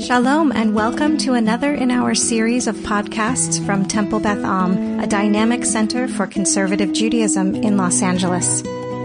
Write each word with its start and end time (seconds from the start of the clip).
Shalom 0.00 0.50
and 0.52 0.74
welcome 0.74 1.18
to 1.18 1.34
another 1.34 1.74
in 1.74 1.90
our 1.90 2.14
series 2.14 2.66
of 2.66 2.74
podcasts 2.76 3.64
from 3.66 3.84
Temple 3.84 4.18
Beth 4.18 4.42
Am, 4.42 4.98
a 4.98 5.06
dynamic 5.06 5.66
center 5.66 6.08
for 6.08 6.26
conservative 6.26 6.94
Judaism 6.94 7.54
in 7.54 7.76
Los 7.76 8.00
Angeles. 8.00 8.62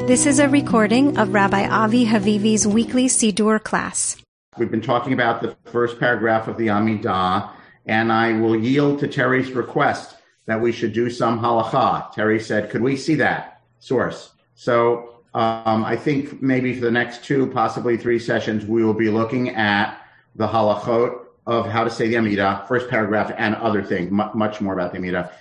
This 0.08 0.26
is 0.26 0.40
a 0.40 0.48
recording 0.48 1.18
of 1.18 1.34
Rabbi 1.34 1.68
Avi 1.68 2.06
Havivi's 2.06 2.66
weekly 2.66 3.08
Siddur 3.08 3.62
class. 3.62 4.16
We've 4.58 4.72
been 4.72 4.80
talking 4.80 5.12
about 5.12 5.42
the 5.42 5.58
first 5.66 6.00
paragraph 6.00 6.48
of 6.48 6.56
the 6.56 6.68
Amidah, 6.68 7.52
and 7.86 8.10
I 8.10 8.40
will 8.40 8.56
yield 8.56 9.00
to 9.02 9.10
Terry's 9.10 9.52
request 9.52 10.16
that 10.46 10.62
we 10.62 10.72
should 10.72 10.94
do 10.94 11.10
some 11.10 11.42
halacha. 11.42 12.14
Terry 12.14 12.40
said, 12.40 12.70
could 12.70 12.82
we 12.82 12.96
see 12.96 13.16
that 13.16 13.62
source? 13.80 14.32
So 14.56 15.24
um, 15.34 15.84
I 15.84 15.98
think 15.98 16.42
maybe 16.42 16.74
for 16.74 16.86
the 16.86 16.92
next 16.92 17.26
two, 17.26 17.48
possibly 17.48 17.98
three 17.98 18.20
sessions, 18.20 18.66
we 18.66 18.82
will 18.82 18.94
be 18.94 19.10
looking 19.10 19.50
at 19.50 20.02
the 20.36 20.48
halachot 20.48 21.26
of 21.48 21.68
how 21.68 21.84
to 21.84 21.90
say 21.90 22.08
the 22.08 22.16
Amidah, 22.16 22.68
first 22.68 22.90
paragraph, 22.90 23.32
and 23.38 23.56
other 23.56 23.84
things, 23.84 24.08
m- 24.08 24.32
much 24.34 24.62
more 24.62 24.74
about 24.74 24.92
the 24.92 25.00
Amidah 25.00 25.32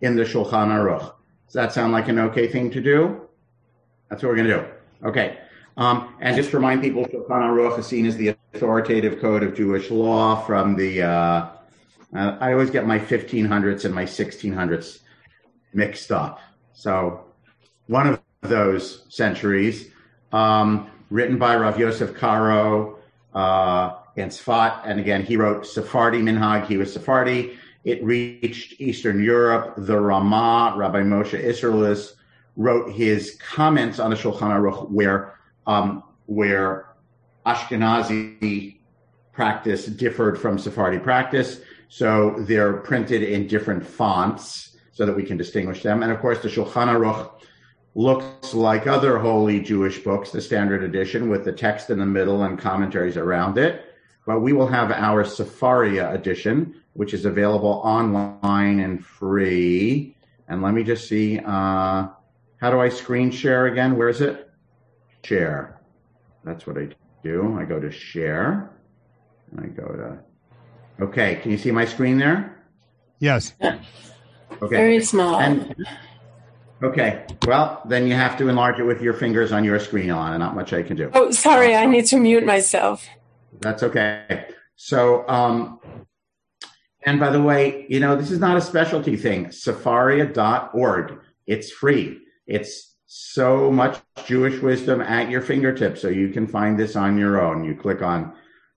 in 0.00 0.16
the 0.16 0.24
Shulchan 0.24 0.68
Aruch. 0.68 1.12
Does 1.46 1.54
that 1.54 1.72
sound 1.72 1.92
like 1.92 2.08
an 2.08 2.18
okay 2.18 2.48
thing 2.48 2.70
to 2.70 2.80
do? 2.80 3.28
That's 4.08 4.22
what 4.22 4.30
we're 4.30 4.36
going 4.36 4.48
to 4.48 4.54
do. 4.54 5.06
Okay. 5.08 5.38
Um, 5.76 6.14
and 6.20 6.36
just 6.36 6.50
to 6.50 6.56
remind 6.56 6.82
people, 6.82 7.04
Shulchan 7.04 7.28
Aruch 7.28 7.78
is 7.78 7.86
seen 7.86 8.06
as 8.06 8.16
the 8.16 8.34
authoritative 8.54 9.20
code 9.20 9.42
of 9.42 9.54
Jewish 9.54 9.90
law 9.90 10.36
from 10.44 10.76
the, 10.76 11.02
uh, 11.02 11.48
uh, 12.14 12.36
I 12.40 12.52
always 12.52 12.70
get 12.70 12.86
my 12.86 12.98
1500s 12.98 13.84
and 13.84 13.94
my 13.94 14.04
1600s 14.04 14.98
mixed 15.72 16.12
up. 16.12 16.40
So 16.74 17.24
one 17.86 18.06
of 18.06 18.20
those 18.42 19.06
centuries, 19.08 19.88
um, 20.32 20.90
written 21.10 21.38
by 21.38 21.56
Rav 21.56 21.78
Yosef 21.78 22.14
Karo, 22.14 22.98
uh, 23.34 23.96
and 24.16 24.30
Sfat. 24.30 24.82
And 24.84 25.00
again, 25.00 25.22
he 25.24 25.36
wrote 25.36 25.66
Sephardi 25.66 26.18
Minhag. 26.18 26.66
He 26.66 26.76
was 26.76 26.92
Sephardi. 26.92 27.58
It 27.84 28.02
reached 28.04 28.80
Eastern 28.80 29.22
Europe. 29.22 29.74
The 29.76 29.98
Rama, 29.98 30.74
Rabbi 30.76 31.02
Moshe 31.02 31.42
Isserles, 31.42 32.14
wrote 32.56 32.92
his 32.92 33.38
comments 33.40 33.98
on 33.98 34.10
the 34.10 34.16
Shulchan 34.16 34.40
Aruch 34.40 34.90
where, 34.90 35.38
um, 35.66 36.02
where 36.26 36.94
Ashkenazi 37.46 38.76
practice 39.32 39.86
differed 39.86 40.38
from 40.38 40.58
Sephardi 40.58 40.98
practice. 40.98 41.60
So 41.88 42.36
they're 42.40 42.74
printed 42.74 43.22
in 43.22 43.46
different 43.46 43.84
fonts 43.84 44.76
so 44.92 45.06
that 45.06 45.16
we 45.16 45.22
can 45.22 45.38
distinguish 45.38 45.82
them. 45.82 46.02
And 46.02 46.12
of 46.12 46.20
course, 46.20 46.40
the 46.40 46.48
Shulchan 46.48 46.88
Aruch 46.88 47.30
looks 47.94 48.54
like 48.54 48.86
other 48.86 49.18
holy 49.18 49.60
Jewish 49.60 49.98
books, 49.98 50.30
the 50.30 50.40
standard 50.40 50.82
edition 50.82 51.28
with 51.28 51.44
the 51.44 51.52
text 51.52 51.90
in 51.90 51.98
the 51.98 52.06
middle 52.06 52.42
and 52.44 52.58
commentaries 52.58 53.16
around 53.16 53.58
it 53.58 53.91
but 54.26 54.40
we 54.40 54.52
will 54.52 54.68
have 54.68 54.90
our 54.90 55.24
Sefaria 55.24 56.12
edition, 56.14 56.74
which 56.94 57.14
is 57.14 57.24
available 57.24 57.80
online 57.84 58.80
and 58.80 59.04
free. 59.04 60.16
And 60.48 60.62
let 60.62 60.74
me 60.74 60.84
just 60.84 61.08
see, 61.08 61.38
uh, 61.38 62.08
how 62.58 62.70
do 62.70 62.80
I 62.80 62.88
screen 62.88 63.30
share 63.30 63.66
again? 63.66 63.96
Where 63.96 64.08
is 64.08 64.20
it? 64.20 64.50
Share. 65.24 65.80
That's 66.44 66.66
what 66.66 66.78
I 66.78 66.88
do. 67.22 67.56
I 67.58 67.64
go 67.64 67.80
to 67.80 67.90
share 67.90 68.70
and 69.50 69.60
I 69.60 69.68
go 69.68 69.86
to, 69.86 70.18
okay. 71.04 71.36
Can 71.36 71.50
you 71.50 71.58
see 71.58 71.70
my 71.70 71.84
screen 71.84 72.18
there? 72.18 72.62
Yes. 73.18 73.54
Okay. 73.60 73.78
Very 74.60 75.02
small. 75.02 75.40
And, 75.40 75.74
okay. 76.82 77.24
Well, 77.46 77.82
then 77.86 78.06
you 78.06 78.14
have 78.14 78.36
to 78.38 78.48
enlarge 78.48 78.78
it 78.78 78.84
with 78.84 79.00
your 79.00 79.14
fingers 79.14 79.52
on 79.52 79.64
your 79.64 79.80
screen, 79.80 80.08
Alana. 80.08 80.38
Not 80.38 80.54
much 80.54 80.72
I 80.72 80.82
can 80.82 80.96
do. 80.96 81.10
Oh, 81.14 81.30
sorry. 81.30 81.74
I 81.74 81.86
need 81.86 82.06
to 82.06 82.18
mute 82.18 82.44
myself. 82.44 83.08
That's 83.60 83.82
okay. 83.82 84.46
So, 84.76 85.28
um, 85.28 85.80
and 87.04 87.18
by 87.18 87.30
the 87.30 87.42
way, 87.42 87.86
you 87.88 88.00
know, 88.00 88.16
this 88.16 88.30
is 88.30 88.38
not 88.38 88.56
a 88.56 88.60
specialty 88.60 89.16
thing. 89.16 89.46
Sefaria.org. 89.46 91.18
It's 91.46 91.70
free. 91.70 92.20
It's 92.46 92.94
so 93.06 93.70
much 93.70 94.00
Jewish 94.24 94.60
wisdom 94.60 95.00
at 95.00 95.28
your 95.28 95.42
fingertips. 95.42 96.00
So 96.00 96.08
you 96.08 96.30
can 96.30 96.46
find 96.46 96.78
this 96.78 96.96
on 96.96 97.18
your 97.18 97.42
own. 97.42 97.64
You 97.64 97.74
click 97.74 98.02
on, 98.02 98.34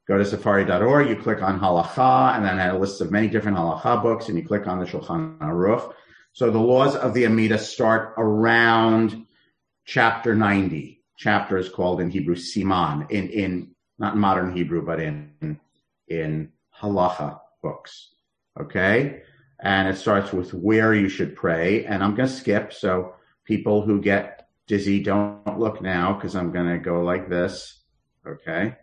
go 0.08 0.18
to 0.18 0.24
sefaria.org, 0.24 1.08
you 1.08 1.16
click 1.16 1.42
on 1.42 1.60
halacha, 1.60 2.36
and 2.36 2.44
then 2.44 2.60
a 2.60 2.78
list 2.78 3.00
of 3.02 3.12
many 3.12 3.28
different 3.28 3.58
halacha 3.58 4.02
books, 4.02 4.28
and 4.28 4.38
you 4.38 4.46
click 4.46 4.68
on 4.68 4.80
the 4.80 4.86
Shulchan 4.86 5.38
Aruch. 5.38 5.94
So 6.34 6.52
the 6.52 6.60
laws 6.60 6.96
of 6.96 7.14
the 7.14 7.26
Amida 7.26 7.58
start 7.58 8.14
around 8.18 9.26
chapter 9.86 10.36
90. 10.36 11.02
Chapter 11.18 11.58
is 11.58 11.70
called 11.70 12.02
in 12.02 12.10
Hebrew 12.10 12.36
Siman. 12.36 13.10
In, 13.10 13.30
in 13.30 13.75
not 13.98 14.16
in 14.16 14.20
modern 14.20 14.56
Hebrew, 14.56 14.86
but 14.86 15.00
in 15.00 15.60
in 16.08 16.52
halacha 16.80 17.40
books. 17.62 18.12
Okay, 18.60 19.22
and 19.60 19.88
it 19.88 19.98
starts 19.98 20.32
with 20.32 20.54
where 20.54 20.94
you 20.94 21.10
should 21.10 21.36
pray, 21.36 21.86
and 21.86 22.04
I'm 22.04 22.16
going 22.16 22.30
to 22.30 22.34
skip 22.34 22.74
so 22.74 23.16
people 23.44 23.82
who 23.82 24.02
get 24.02 24.48
dizzy 24.68 25.02
don't 25.02 25.60
look 25.60 25.82
now 25.82 26.14
because 26.14 26.36
I'm 26.36 26.52
going 26.52 26.70
to 26.70 26.78
go 26.78 27.02
like 27.02 27.30
this. 27.30 27.82
Okay, 28.26 28.76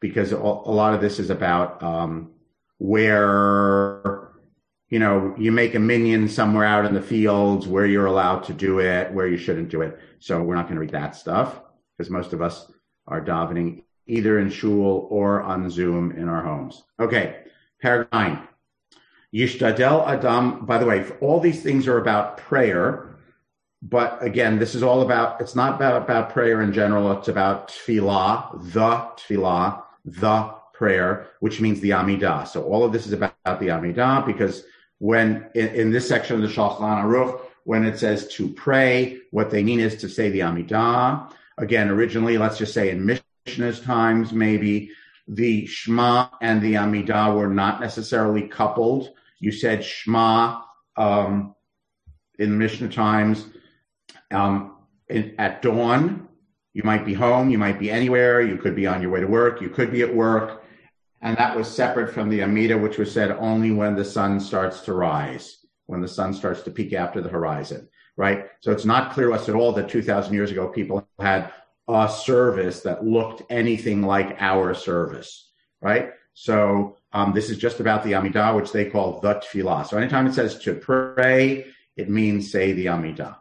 because 0.00 0.32
a 0.32 0.38
lot 0.38 0.94
of 0.94 1.00
this 1.00 1.18
is 1.18 1.30
about 1.30 1.82
um, 1.82 2.32
where 2.78 4.32
you 4.88 4.98
know 4.98 5.34
you 5.38 5.52
make 5.52 5.74
a 5.74 5.78
minyan 5.78 6.28
somewhere 6.28 6.64
out 6.64 6.84
in 6.84 6.94
the 6.94 7.02
fields 7.02 7.66
where 7.66 7.86
you're 7.86 8.06
allowed 8.06 8.44
to 8.44 8.52
do 8.52 8.80
it, 8.80 9.12
where 9.12 9.28
you 9.28 9.36
shouldn't 9.36 9.68
do 9.68 9.82
it. 9.82 9.98
So 10.18 10.42
we're 10.42 10.56
not 10.56 10.64
going 10.64 10.74
to 10.74 10.80
read 10.80 10.90
that 10.90 11.16
stuff 11.16 11.60
because 11.96 12.10
most 12.10 12.32
of 12.32 12.42
us 12.42 12.70
are 13.06 13.24
davening 13.24 13.82
either 14.10 14.38
in 14.38 14.50
shul 14.50 15.06
or 15.10 15.42
on 15.42 15.70
Zoom 15.70 16.12
in 16.12 16.28
our 16.28 16.42
homes. 16.42 16.82
Okay, 16.98 17.44
paragraph 17.80 18.12
nine. 18.12 18.48
Yishtadel 19.32 20.06
Adam, 20.06 20.66
by 20.66 20.78
the 20.78 20.86
way, 20.86 21.06
all 21.20 21.38
these 21.38 21.62
things 21.62 21.86
are 21.86 21.98
about 21.98 22.36
prayer, 22.36 23.16
but 23.80 24.22
again, 24.22 24.58
this 24.58 24.74
is 24.74 24.82
all 24.82 25.02
about, 25.02 25.40
it's 25.40 25.54
not 25.54 25.76
about, 25.76 26.02
about 26.02 26.30
prayer 26.30 26.60
in 26.62 26.72
general, 26.72 27.12
it's 27.12 27.28
about 27.28 27.68
tefillah, 27.68 28.72
the 28.72 28.90
tefillah, 29.16 29.82
the 30.04 30.54
prayer, 30.74 31.28
which 31.38 31.60
means 31.60 31.80
the 31.80 31.90
Amidah. 31.90 32.48
So 32.48 32.64
all 32.64 32.84
of 32.84 32.92
this 32.92 33.06
is 33.06 33.12
about 33.12 33.34
the 33.44 33.68
Amidah 33.68 34.26
because 34.26 34.64
when 34.98 35.48
in, 35.54 35.68
in 35.68 35.90
this 35.92 36.08
section 36.08 36.36
of 36.36 36.42
the 36.42 36.48
Shulchan 36.48 36.80
Aruch, 36.80 37.40
when 37.64 37.84
it 37.84 37.98
says 37.98 38.28
to 38.34 38.48
pray, 38.48 39.20
what 39.30 39.50
they 39.50 39.62
mean 39.62 39.80
is 39.80 39.96
to 39.96 40.08
say 40.08 40.28
the 40.30 40.40
Amidah. 40.40 41.32
Again, 41.58 41.88
originally, 41.88 42.36
let's 42.36 42.58
just 42.58 42.74
say 42.74 42.90
in 42.90 43.06
Mishnah, 43.06 43.24
Mishnah's 43.46 43.80
times, 43.80 44.32
maybe 44.32 44.90
the 45.28 45.66
Shema 45.66 46.28
and 46.40 46.60
the 46.60 46.74
Amidah 46.74 47.34
were 47.34 47.48
not 47.48 47.80
necessarily 47.80 48.48
coupled. 48.48 49.10
You 49.38 49.52
said 49.52 49.84
Shema 49.84 50.62
um, 50.96 51.54
in 52.38 52.58
Mishnah 52.58 52.88
times 52.88 53.46
um, 54.30 54.76
in, 55.08 55.34
at 55.38 55.62
dawn. 55.62 56.28
You 56.72 56.82
might 56.84 57.04
be 57.04 57.14
home, 57.14 57.50
you 57.50 57.58
might 57.58 57.78
be 57.78 57.90
anywhere, 57.90 58.40
you 58.42 58.56
could 58.56 58.76
be 58.76 58.86
on 58.86 59.02
your 59.02 59.10
way 59.10 59.20
to 59.20 59.26
work, 59.26 59.60
you 59.60 59.70
could 59.70 59.90
be 59.90 60.02
at 60.02 60.14
work. 60.14 60.64
And 61.22 61.36
that 61.36 61.56
was 61.56 61.68
separate 61.68 62.12
from 62.14 62.28
the 62.28 62.40
Amidah, 62.40 62.80
which 62.80 62.96
was 62.96 63.12
said 63.12 63.32
only 63.32 63.72
when 63.72 63.94
the 63.94 64.04
sun 64.04 64.40
starts 64.40 64.80
to 64.82 64.94
rise, 64.94 65.66
when 65.86 66.00
the 66.00 66.08
sun 66.08 66.32
starts 66.32 66.62
to 66.62 66.70
peak 66.70 66.92
after 66.92 67.20
the 67.20 67.28
horizon, 67.28 67.88
right? 68.16 68.46
So 68.60 68.72
it's 68.72 68.84
not 68.84 69.12
clear 69.12 69.28
to 69.28 69.34
us 69.34 69.48
at 69.48 69.54
all 69.54 69.72
that 69.72 69.88
2,000 69.88 70.32
years 70.32 70.50
ago 70.50 70.68
people 70.68 71.06
had 71.18 71.52
a 71.94 72.08
service 72.08 72.80
that 72.80 73.04
looked 73.04 73.42
anything 73.50 74.02
like 74.02 74.36
our 74.40 74.74
service, 74.74 75.50
right? 75.80 76.10
So 76.34 76.96
um, 77.12 77.32
this 77.34 77.50
is 77.50 77.58
just 77.58 77.80
about 77.80 78.04
the 78.04 78.12
Amidah, 78.12 78.56
which 78.56 78.72
they 78.72 78.88
call 78.88 79.20
the 79.20 79.34
Tefillah. 79.34 79.86
So 79.86 79.98
anytime 79.98 80.26
it 80.26 80.34
says 80.34 80.58
to 80.60 80.74
pray, 80.74 81.66
it 81.96 82.08
means 82.08 82.50
say 82.50 82.72
the 82.72 82.86
Amidah. 82.86 83.36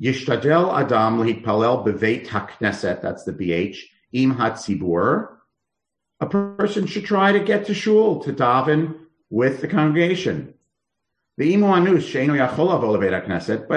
Yishtadel 0.00 0.72
Adam 0.76 1.18
lehitpalel 1.18 1.86
beveit 1.86 2.26
hakneset, 2.26 3.02
that's 3.02 3.24
the 3.24 3.32
BH, 3.32 3.78
im 4.12 4.34
hatzibur. 4.34 5.28
A 6.20 6.26
person 6.26 6.86
should 6.86 7.04
try 7.04 7.32
to 7.32 7.40
get 7.40 7.66
to 7.66 7.74
shul, 7.74 8.22
to 8.24 8.32
daven 8.32 8.98
with 9.30 9.60
the 9.60 9.68
congregation. 9.68 10.54
But 11.38 11.46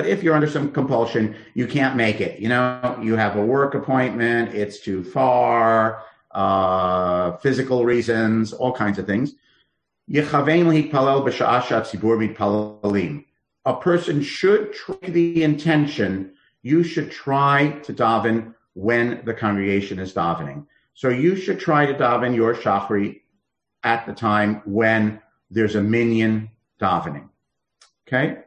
if 0.05 0.23
you're 0.23 0.35
under 0.35 0.49
some 0.49 0.71
compulsion, 0.71 1.35
you 1.53 1.67
can't 1.67 1.95
make 1.95 2.19
it. 2.19 2.39
You 2.39 2.49
know, 2.49 2.99
you 3.01 3.15
have 3.15 3.37
a 3.37 3.45
work 3.45 3.75
appointment, 3.75 4.53
it's 4.53 4.79
too 4.79 5.05
far, 5.05 6.03
uh, 6.31 7.37
physical 7.37 7.85
reasons, 7.85 8.51
all 8.51 8.73
kinds 8.73 8.99
of 8.99 9.05
things. 9.05 9.35
A 13.67 13.73
person 13.81 14.21
should 14.21 14.73
try 14.73 14.97
the 15.01 15.43
intention, 15.43 16.33
you 16.61 16.83
should 16.83 17.09
try 17.09 17.69
to 17.83 17.93
daven 17.93 18.53
when 18.73 19.21
the 19.23 19.33
congregation 19.33 19.97
is 19.97 20.13
davening. 20.13 20.65
So 20.93 21.07
you 21.09 21.37
should 21.37 21.59
try 21.59 21.85
to 21.85 21.93
daven 21.93 22.35
your 22.35 22.53
shachri 22.53 23.21
at 23.83 24.05
the 24.05 24.13
time 24.13 24.61
when 24.65 25.21
there's 25.49 25.75
a 25.75 25.81
minyan 25.81 26.49
davening. 26.81 27.29
Okay. 28.07 28.37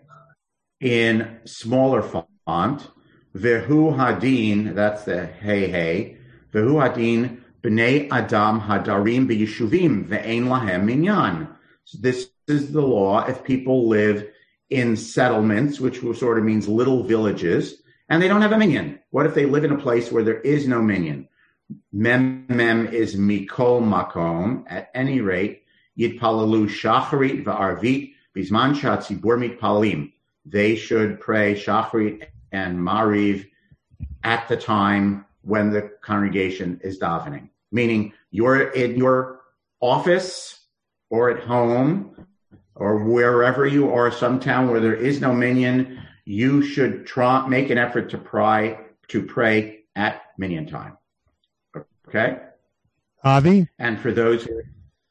In 0.81 1.40
smaller 1.44 2.02
font, 2.02 2.90
Vehu 3.34 3.96
Hadin, 3.96 4.75
that's 4.76 5.02
the 5.02 5.26
hey 5.26 5.69
hey, 5.69 6.16
Vehu 6.52 6.75
Hadin 6.75 7.43
b'nei 7.60 8.08
adam 8.12 8.60
hadarim 8.60 9.28
b'yishuvim 9.28 10.06
ve'ein 10.06 10.44
lahem 10.44 10.84
minyan. 10.84 11.49
So 11.84 11.99
this 12.00 12.31
is 12.46 12.70
the 12.70 12.82
law 12.82 13.25
if 13.26 13.43
people 13.43 13.88
live 13.88 14.28
in 14.70 14.96
settlements, 14.96 15.81
which 15.81 16.00
sort 16.16 16.38
of 16.38 16.44
means 16.44 16.69
little 16.69 17.02
villages, 17.02 17.82
and 18.08 18.22
they 18.22 18.28
don't 18.28 18.43
have 18.43 18.52
a 18.52 18.58
minyan. 18.58 19.00
What 19.10 19.26
if 19.26 19.34
they 19.34 19.46
live 19.46 19.64
in 19.64 19.72
a 19.72 19.78
place 19.78 20.12
where 20.12 20.22
there 20.22 20.40
is 20.40 20.69
no 20.69 20.81
minyan? 20.81 21.28
Mem 21.93 22.46
mem 22.49 22.87
is 22.87 23.16
mikol 23.16 23.82
makom. 23.82 24.64
At 24.69 24.90
any 24.94 25.20
rate, 25.20 25.64
yitpalalu 25.99 26.69
shacharit 26.69 27.44
va'arvit 27.44 28.14
bisman 28.38 28.75
shatzibur 28.75 29.37
mitpalim. 29.37 30.12
They 30.46 30.76
should 30.76 31.20
pray 31.20 31.55
shacharit 31.55 32.29
and 32.52 32.79
mariv 32.79 33.49
at 34.23 34.49
the 34.49 34.56
time 34.56 35.26
when 35.43 35.70
the 35.70 35.90
congregation 36.02 36.81
is 36.82 36.99
davening. 36.99 37.50
Meaning 37.73 38.12
you're 38.31 38.69
in 38.70 38.96
your 38.96 39.40
office 39.81 40.61
or 41.11 41.31
at 41.31 41.43
home 41.44 42.26
or 42.75 43.05
wherever 43.05 43.67
you 43.67 43.93
are, 43.93 44.11
some 44.11 44.38
town 44.38 44.70
where 44.70 44.81
there 44.81 44.94
is 44.94 45.20
no 45.20 45.32
minyan, 45.32 46.00
you 46.25 46.62
should 46.62 47.06
try 47.06 47.46
make 47.49 47.70
an 47.70 47.79
effort 47.79 48.11
to 48.11 48.19
pray 48.19 48.79
to 49.08 49.23
pray 49.23 49.81
at 49.96 50.23
minyan 50.37 50.67
time. 50.67 50.96
Okay, 52.06 52.38
Avi. 53.25 53.69
And 53.79 53.99
for 53.99 54.12
those 54.12 54.44
who 54.44 54.61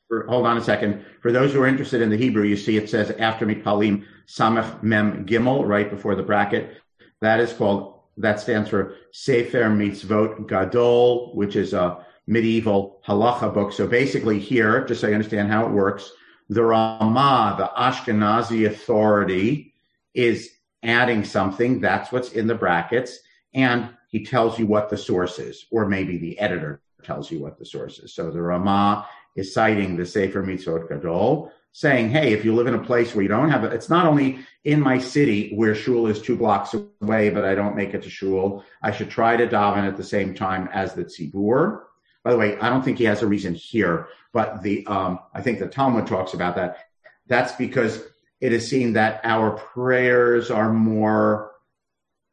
for, 0.08 0.26
hold 0.28 0.46
on 0.46 0.58
a 0.58 0.64
second. 0.64 1.06
For 1.22 1.32
those 1.32 1.54
who 1.54 1.62
are 1.62 1.68
interested 1.68 2.02
in 2.02 2.10
the 2.10 2.18
Hebrew, 2.18 2.44
you 2.44 2.58
see 2.58 2.78
it 2.78 2.90
says 2.90 3.12
after 3.12 3.46
mitpalim 3.46 4.06
samach 4.28 4.82
mem 4.84 5.26
gimel 5.26 5.68
right 5.68 5.90
before 5.90 6.16
the 6.16 6.24
bracket. 6.24 6.78
That 7.22 7.40
is 7.40 7.54
called 7.54 7.98
that 8.18 8.40
stands 8.40 8.70
for 8.70 8.96
Sefer 9.12 9.70
Mitzvot 9.70 10.48
Gadol, 10.48 11.36
which 11.36 11.56
is 11.56 11.74
a 11.74 12.04
medieval 12.26 13.02
halacha 13.08 13.54
book. 13.54 13.72
So 13.72 13.88
basically, 13.88 14.40
here, 14.40 14.84
just 14.86 15.02
so 15.02 15.08
you 15.08 15.14
understand 15.14 15.52
how 15.52 15.66
it 15.66 15.72
works, 15.72 16.12
the 16.50 16.64
Rama, 16.64 17.56
the 17.58 17.70
Ashkenazi 17.80 18.68
authority, 18.68 19.74
is 20.14 20.50
adding 20.84 21.24
something. 21.24 21.80
That's 21.80 22.12
what's 22.12 22.32
in 22.32 22.48
the 22.48 22.56
brackets. 22.56 23.20
And 23.54 23.90
he 24.10 24.26
tells 24.26 24.58
you 24.58 24.66
what 24.66 24.90
the 24.90 24.98
source 24.98 25.38
is, 25.38 25.66
or 25.70 25.88
maybe 25.88 26.18
the 26.18 26.40
editor 26.40 26.82
tells 27.04 27.30
you 27.30 27.40
what 27.40 27.60
the 27.60 27.66
source 27.66 28.00
is. 28.00 28.14
So 28.14 28.32
the 28.32 28.42
Rama 28.42 29.08
is 29.38 29.54
citing 29.54 29.96
the 29.96 30.06
Sefer 30.06 30.44
Mitzvot 30.44 30.90
Gadol, 30.90 31.52
saying, 31.72 32.10
hey, 32.10 32.34
if 32.34 32.44
you 32.44 32.56
live 32.56 32.68
in 32.68 32.74
a 32.74 32.84
place 32.84 33.14
where 33.14 33.22
you 33.22 33.30
don't 33.30 33.52
have 33.52 33.64
it, 33.64 33.72
it's 33.72 33.90
not 33.90 34.08
only 34.08 34.40
in 34.64 34.82
my 34.82 34.98
city 34.98 35.54
where 35.56 35.76
shul 35.76 36.08
is 36.08 36.22
two 36.22 36.36
blocks 36.36 36.76
away, 37.02 37.30
but 37.30 37.46
I 37.46 37.56
don't 37.56 37.76
make 37.76 37.94
it 37.94 38.02
to 38.04 38.10
shul. 38.10 38.66
I 38.82 38.92
should 38.92 39.10
try 39.10 39.38
to 39.38 39.48
daven 39.48 39.88
at 39.88 39.96
the 39.96 40.04
same 40.04 40.34
time 40.34 40.68
as 40.74 40.94
the 40.94 41.06
tzibur. 41.06 41.84
By 42.24 42.32
the 42.32 42.38
way, 42.38 42.58
I 42.58 42.70
don't 42.70 42.84
think 42.84 42.98
he 42.98 43.06
has 43.06 43.22
a 43.22 43.28
reason 43.28 43.54
here, 43.54 44.08
but 44.34 44.62
the 44.64 44.86
um, 44.88 45.20
I 45.34 45.42
think 45.42 45.60
the 45.60 45.68
Talmud 45.68 46.08
talks 46.08 46.34
about 46.34 46.56
that. 46.56 46.80
That's 47.28 47.54
because 47.54 48.04
it 48.42 48.54
is 48.54 48.68
seen 48.68 48.94
that 48.94 49.22
our 49.24 49.52
prayers 49.52 50.52
are 50.52 50.74
more 50.74 51.52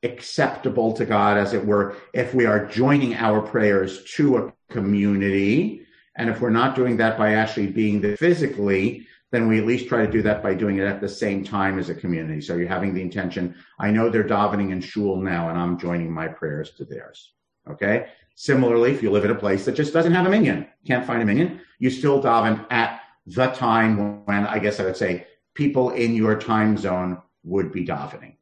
acceptable 0.02 0.92
to 0.94 1.04
God, 1.04 1.36
as 1.36 1.54
it 1.54 1.64
were, 1.64 1.96
if 2.12 2.34
we 2.34 2.46
are 2.46 2.66
joining 2.66 3.14
our 3.14 3.40
prayers 3.40 4.04
to 4.14 4.36
a 4.38 4.52
community. 4.70 5.86
And 6.16 6.31
if 6.31 6.40
we're 6.40 6.50
not 6.50 6.76
doing 6.76 6.96
that 6.99 7.19
by 7.19 7.34
actually 7.34 7.69
being 7.69 8.00
there 8.00 8.16
physically, 8.16 9.06
then 9.32 9.49
we 9.49 9.58
at 9.58 9.66
least 9.66 9.88
try 9.88 10.06
to 10.06 10.11
do 10.11 10.22
that 10.22 10.43
by 10.43 10.55
doing 10.55 10.78
it 10.78 10.87
at 10.87 11.00
the 11.00 11.08
same 11.08 11.43
time 11.43 11.78
as 11.78 11.88
a 11.88 11.94
community. 11.94 12.40
So 12.40 12.56
you're 12.56 12.69
having 12.69 12.94
the 12.94 13.02
intention, 13.02 13.56
I 13.81 13.90
know 13.90 14.08
they're 14.08 14.22
davening 14.22 14.70
in 14.70 14.81
shul 14.81 15.16
now, 15.16 15.49
and 15.49 15.58
I'm 15.58 15.76
joining 15.76 16.12
my 16.12 16.28
prayers 16.28 16.70
to 16.76 16.84
theirs. 16.84 17.32
Okay? 17.69 18.06
Similarly, 18.37 18.93
if 18.93 19.02
you 19.02 19.11
live 19.11 19.25
in 19.25 19.32
a 19.32 19.34
place 19.34 19.64
that 19.64 19.75
just 19.75 19.93
doesn't 19.93 20.14
have 20.14 20.26
a 20.26 20.31
minyan, 20.31 20.69
can't 20.87 21.06
find 21.06 21.20
a 21.20 21.25
minyan, 21.25 21.61
you 21.81 21.90
still 21.90 22.22
daven 22.22 22.64
at 22.70 23.00
the 23.26 23.49
time 23.49 24.25
when 24.25 24.46
I 24.46 24.58
guess 24.58 24.78
I 24.78 24.84
would 24.84 24.96
say 24.96 25.26
people 25.55 25.90
in 25.90 26.14
your 26.14 26.38
time 26.38 26.76
zone 26.76 27.20
would 27.43 27.72
be 27.72 27.84
davening. 27.84 28.37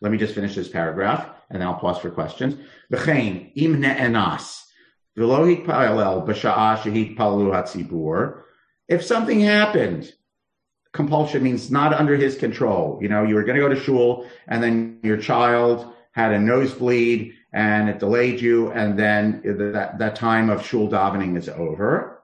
Let 0.00 0.12
me 0.12 0.18
just 0.18 0.34
finish 0.34 0.54
this 0.54 0.68
paragraph 0.68 1.28
and 1.50 1.60
then 1.60 1.68
I'll 1.68 1.78
pause 1.78 1.98
for 1.98 2.10
questions. 2.10 2.56
V'chein 2.92 3.52
im 3.54 3.80
ne'enas 3.80 4.63
If 5.16 5.22
something 9.04 9.40
happened, 9.40 10.12
compulsion 10.92 11.42
means 11.42 11.70
not 11.70 11.92
under 11.92 12.16
his 12.16 12.36
control. 12.36 12.98
You 13.00 13.08
know, 13.08 13.24
you 13.24 13.34
were 13.34 13.44
going 13.44 13.56
to 13.56 13.62
go 13.62 13.68
to 13.68 13.80
shul 13.80 14.26
and 14.48 14.62
then 14.62 14.98
your 15.02 15.16
child 15.16 15.92
had 16.12 16.32
a 16.32 16.38
nosebleed 16.38 17.34
and 17.52 17.88
it 17.88 17.98
delayed 18.00 18.40
you, 18.40 18.72
and 18.72 18.98
then 18.98 19.40
that, 19.44 19.98
that 19.98 20.16
time 20.16 20.50
of 20.50 20.66
shul 20.66 20.88
davening 20.88 21.38
is 21.38 21.48
over. 21.48 22.20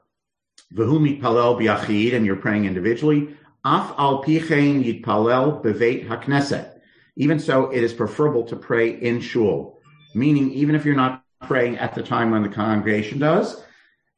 Palel 0.75 2.17
and 2.17 2.27
you're 2.27 2.37
praying 2.37 2.65
individually. 2.65 3.37
Af 3.65 3.95
al 3.97 4.25
yitpalel 4.25 5.63
beveit 5.63 6.09
hakneset. 6.09 6.81
Even 7.17 7.39
so, 7.39 7.71
it 7.71 7.85
is 7.85 7.93
preferable 7.93 8.43
to 8.45 8.57
pray 8.57 8.91
in 8.91 9.21
shul, 9.21 9.79
meaning 10.17 10.51
even 10.51 10.75
if 10.75 10.85
you're 10.85 10.97
not 10.97 11.25
praying 11.43 11.79
at 11.79 11.95
the 11.95 12.03
time 12.03 12.31
when 12.31 12.43
the 12.43 12.49
congregation 12.49 13.19
does, 13.19 13.63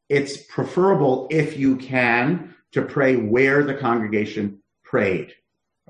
it's 0.08 0.36
preferable 0.36 1.28
if 1.30 1.56
you 1.56 1.76
can 1.76 2.54
to 2.72 2.82
pray 2.82 3.16
where 3.16 3.62
the 3.62 3.74
congregation 3.74 4.62
prayed. 4.84 5.34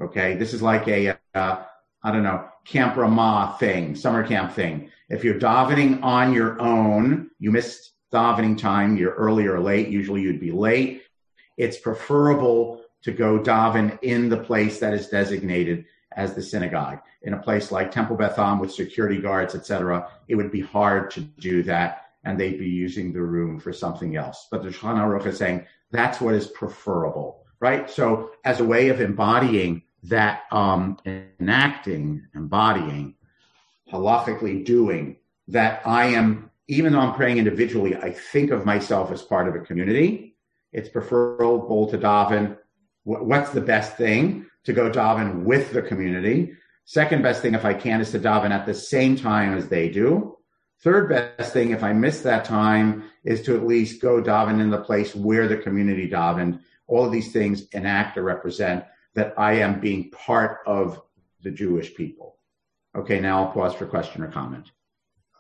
Okay, 0.00 0.34
this 0.37 0.55
is 0.55 0.62
like 0.62 0.87
a 0.88 1.19
uh, 1.34 1.62
I 2.05 2.12
don't 2.12 2.23
know 2.23 2.49
Camp 2.64 2.96
Ramah 2.96 3.56
thing, 3.58 3.94
summer 3.94 4.26
camp 4.26 4.52
thing. 4.52 4.90
If 5.08 5.25
you're 5.25 5.38
davening 5.38 6.02
on 6.02 6.32
your 6.32 6.61
own, 6.61 7.31
you 7.38 7.50
missed 7.50 7.93
davening 8.12 8.58
time, 8.58 8.96
you're 8.96 9.14
early 9.14 9.46
or 9.46 9.58
late. 9.61 9.88
Usually 9.88 10.23
you'd 10.23 10.40
be 10.40 10.52
late. 10.52 11.02
It's 11.56 11.79
preferable 11.79 12.82
to 13.02 13.11
go 13.11 13.38
daven 13.38 13.99
in 14.02 14.29
the 14.29 14.37
place 14.37 14.79
that 14.79 14.94
is 14.94 15.08
designated 15.08 15.84
as 16.17 16.35
the 16.35 16.43
synagogue. 16.43 17.00
In 17.23 17.35
a 17.35 17.43
place 17.43 17.70
like 17.70 17.91
Temple 17.91 18.17
Beth 18.17 18.38
Am 18.38 18.59
with 18.59 18.73
security 18.73 19.19
guards, 19.20 19.55
etc., 19.55 20.09
it 20.29 20.35
would 20.35 20.50
be 20.50 20.61
hard 20.61 21.11
to 21.12 21.20
do 21.20 21.62
that, 21.64 22.06
and 22.25 22.38
they'd 22.38 22.59
be 22.59 22.69
using 22.69 23.12
the 23.12 23.23
room 23.23 23.59
for 23.61 23.73
something 23.73 24.17
else. 24.17 24.49
But 24.50 24.62
the 24.62 24.70
Shulchan 24.70 24.97
Aruch 24.97 25.26
is 25.26 25.38
saying 25.38 25.67
that's 25.91 26.20
what 26.20 26.35
is 26.35 26.47
preferable, 26.47 27.44
right? 27.61 27.88
So 27.91 28.32
as 28.44 28.61
a 28.61 28.64
way 28.64 28.88
of 28.88 29.00
embodying 29.00 29.82
that, 30.05 30.43
um, 30.50 30.99
enacting, 31.06 32.26
embodying 32.35 33.15
halachically 33.93 34.65
doing 34.65 35.17
that 35.49 35.82
I 35.87 36.06
am, 36.06 36.50
even 36.69 36.93
though 36.93 37.00
I'm 37.00 37.15
praying 37.15 37.38
individually, 37.38 37.97
I 37.97 38.11
think 38.11 38.50
of 38.50 38.65
myself 38.65 39.12
as 39.12 39.23
part 39.23 39.49
of 39.49 39.55
a 39.55 39.61
community. 39.61 40.37
It's 40.73 40.88
preferable 40.88 41.88
to 41.91 41.99
daven. 41.99 42.56
What's 43.05 43.51
the 43.51 43.60
best 43.60 43.96
thing? 43.96 44.46
To 44.64 44.72
go 44.72 44.90
daven 44.90 45.42
with 45.42 45.72
the 45.72 45.82
community. 45.82 46.52
Second 46.84 47.22
best 47.22 47.42
thing, 47.42 47.54
if 47.54 47.64
I 47.64 47.74
can, 47.74 48.00
is 48.00 48.10
to 48.12 48.19
daven 48.19 48.50
at 48.50 48.66
the 48.66 48.74
same 48.74 49.16
time 49.16 49.56
as 49.56 49.69
they 49.69 49.88
do. 49.88 50.36
Third 50.82 51.08
best 51.08 51.52
thing, 51.52 51.70
if 51.70 51.82
I 51.82 51.92
miss 51.92 52.22
that 52.22 52.44
time, 52.44 53.04
is 53.24 53.42
to 53.42 53.56
at 53.56 53.66
least 53.66 54.02
go 54.02 54.20
daven 54.22 54.60
in 54.60 54.70
the 54.70 54.81
place 54.81 55.14
where 55.14 55.46
the 55.46 55.56
community 55.56 56.08
davened. 56.10 56.60
All 56.88 57.04
of 57.04 57.12
these 57.12 57.32
things 57.32 57.69
enact 57.72 58.19
or 58.19 58.22
represent 58.22 58.84
that 59.14 59.34
I 59.38 59.54
am 59.54 59.81
being 59.81 60.10
part 60.10 60.58
of 60.66 61.00
the 61.42 61.50
Jewish 61.50 61.94
people. 61.94 62.36
Okay, 62.96 63.20
now 63.20 63.44
I'll 63.44 63.52
pause 63.52 63.74
for 63.74 63.86
question 63.86 64.22
or 64.22 64.28
comment. 64.28 64.70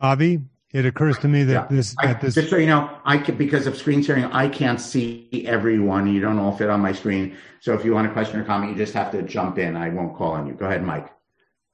Avi, 0.00 0.40
it 0.72 0.86
occurs 0.86 1.18
to 1.18 1.28
me 1.28 1.44
that 1.44 1.52
yeah. 1.52 1.66
this, 1.76 1.94
I, 1.98 2.14
this, 2.14 2.34
just 2.34 2.48
so 2.48 2.56
you 2.56 2.66
know, 2.66 2.98
I 3.04 3.18
can, 3.18 3.36
because 3.36 3.66
of 3.66 3.76
screen 3.76 4.02
sharing, 4.02 4.24
I 4.24 4.48
can't 4.48 4.80
see 4.80 5.28
everyone. 5.46 6.06
You 6.12 6.20
don't 6.20 6.38
all 6.38 6.56
fit 6.56 6.70
on 6.70 6.80
my 6.80 6.92
screen. 6.92 7.36
So 7.60 7.74
if 7.74 7.84
you 7.84 7.92
want 7.92 8.06
a 8.06 8.12
question 8.12 8.40
or 8.40 8.44
comment, 8.44 8.72
you 8.72 8.78
just 8.78 8.94
have 8.94 9.12
to 9.12 9.22
jump 9.22 9.58
in. 9.58 9.76
I 9.76 9.90
won't 9.90 10.16
call 10.16 10.32
on 10.32 10.46
you. 10.46 10.54
Go 10.54 10.66
ahead, 10.66 10.82
Mike. 10.82 11.12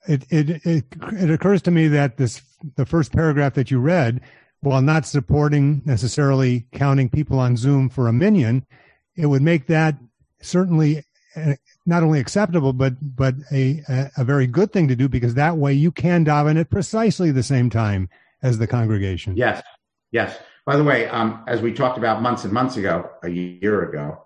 It, 0.09 0.25
it, 0.31 0.51
it, 0.65 0.85
it 1.13 1.31
occurs 1.31 1.63
to 1.63 1.71
me 1.71 1.87
that 1.89 2.17
this, 2.17 2.43
the 2.77 2.87
first 2.87 3.13
paragraph 3.13 3.55
that 3.55 3.71
you 3.71 3.79
read, 3.79 4.21
while 4.61 4.83
not 4.83 5.07
supporting 5.07 5.83
necessarily 5.85 6.67
counting 6.73 7.09
people 7.09 7.39
on 7.39 7.57
Zoom 7.57 7.89
for 7.89 8.09
a 8.09 8.13
minyan, 8.13 8.67
it 9.15 9.27
would 9.27 9.43
make 9.43 9.67
that 9.67 9.97
certainly 10.41 11.05
eh, 11.37 11.55
not 11.87 12.03
only 12.03 12.21
acceptable 12.21 12.73
but 12.73 12.95
but 13.17 13.35
a, 13.53 13.83
a, 14.17 14.25
very 14.25 14.47
good 14.47 14.73
thing 14.73 14.87
to 14.87 14.95
do 14.95 15.09
because 15.09 15.35
that 15.35 15.57
way 15.57 15.73
you 15.73 15.91
can 15.91 16.25
daven 16.25 16.59
at 16.59 16.71
precisely 16.71 17.33
the 17.33 17.43
same 17.43 17.69
time 17.69 18.09
as 18.43 18.59
the 18.59 18.67
congregation. 18.67 19.37
Yes, 19.37 19.63
yes. 20.11 20.39
By 20.67 20.77
the 20.77 20.85
way, 20.85 21.09
um, 21.09 21.45
as 21.47 21.61
we 21.61 21.73
talked 21.73 21.99
about 21.99 22.23
months 22.23 22.45
and 22.45 22.53
months 22.53 22.77
ago, 22.77 23.11
a 23.23 23.29
year 23.29 23.89
ago, 23.89 24.25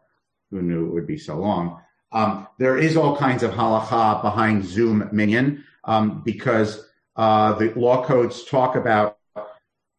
who 0.50 0.62
knew 0.62 0.86
it 0.86 0.92
would 0.92 1.06
be 1.06 1.18
so 1.18 1.36
long? 1.36 1.80
Um, 2.10 2.46
there 2.58 2.76
is 2.76 2.96
all 2.96 3.16
kinds 3.16 3.42
of 3.42 3.52
halacha 3.52 4.20
behind 4.22 4.64
Zoom 4.64 5.08
minyan 5.12 5.64
um, 5.84 6.22
because 6.24 6.84
uh, 7.16 7.54
the 7.54 7.72
law 7.78 8.04
codes 8.04 8.44
talk 8.44 8.76
about 8.76 9.18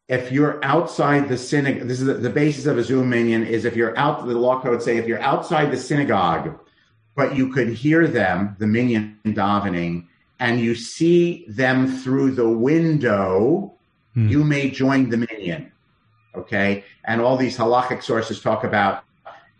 if 0.08 0.30
you're 0.30 0.64
outside 0.64 1.28
the 1.28 1.38
synagogue. 1.38 1.88
This 1.88 2.00
is 2.00 2.06
the, 2.06 2.14
the 2.14 2.30
basis 2.30 2.66
of 2.66 2.78
a 2.78 2.84
Zoom 2.84 3.10
minyan 3.10 3.44
is 3.44 3.64
if 3.64 3.74
you're 3.74 3.96
out. 3.98 4.26
The 4.26 4.34
law 4.34 4.60
codes 4.60 4.84
say 4.84 4.98
if 4.98 5.06
you're 5.06 5.20
outside 5.20 5.72
the 5.72 5.76
synagogue 5.76 6.58
but 7.14 7.36
you 7.36 7.52
could 7.52 7.68
hear 7.68 8.06
them, 8.06 8.56
the 8.58 8.66
minyan 8.66 9.18
davening, 9.24 10.06
and 10.40 10.60
you 10.60 10.74
see 10.74 11.46
them 11.48 11.98
through 11.98 12.32
the 12.32 12.48
window, 12.48 13.73
hmm. 14.14 14.28
you 14.28 14.44
may 14.44 14.70
join 14.70 15.10
the 15.10 15.16
minyan. 15.16 15.70
Okay. 16.34 16.84
And 17.04 17.20
all 17.20 17.36
these 17.36 17.56
halachic 17.56 18.02
sources 18.02 18.40
talk 18.40 18.64
about 18.64 19.04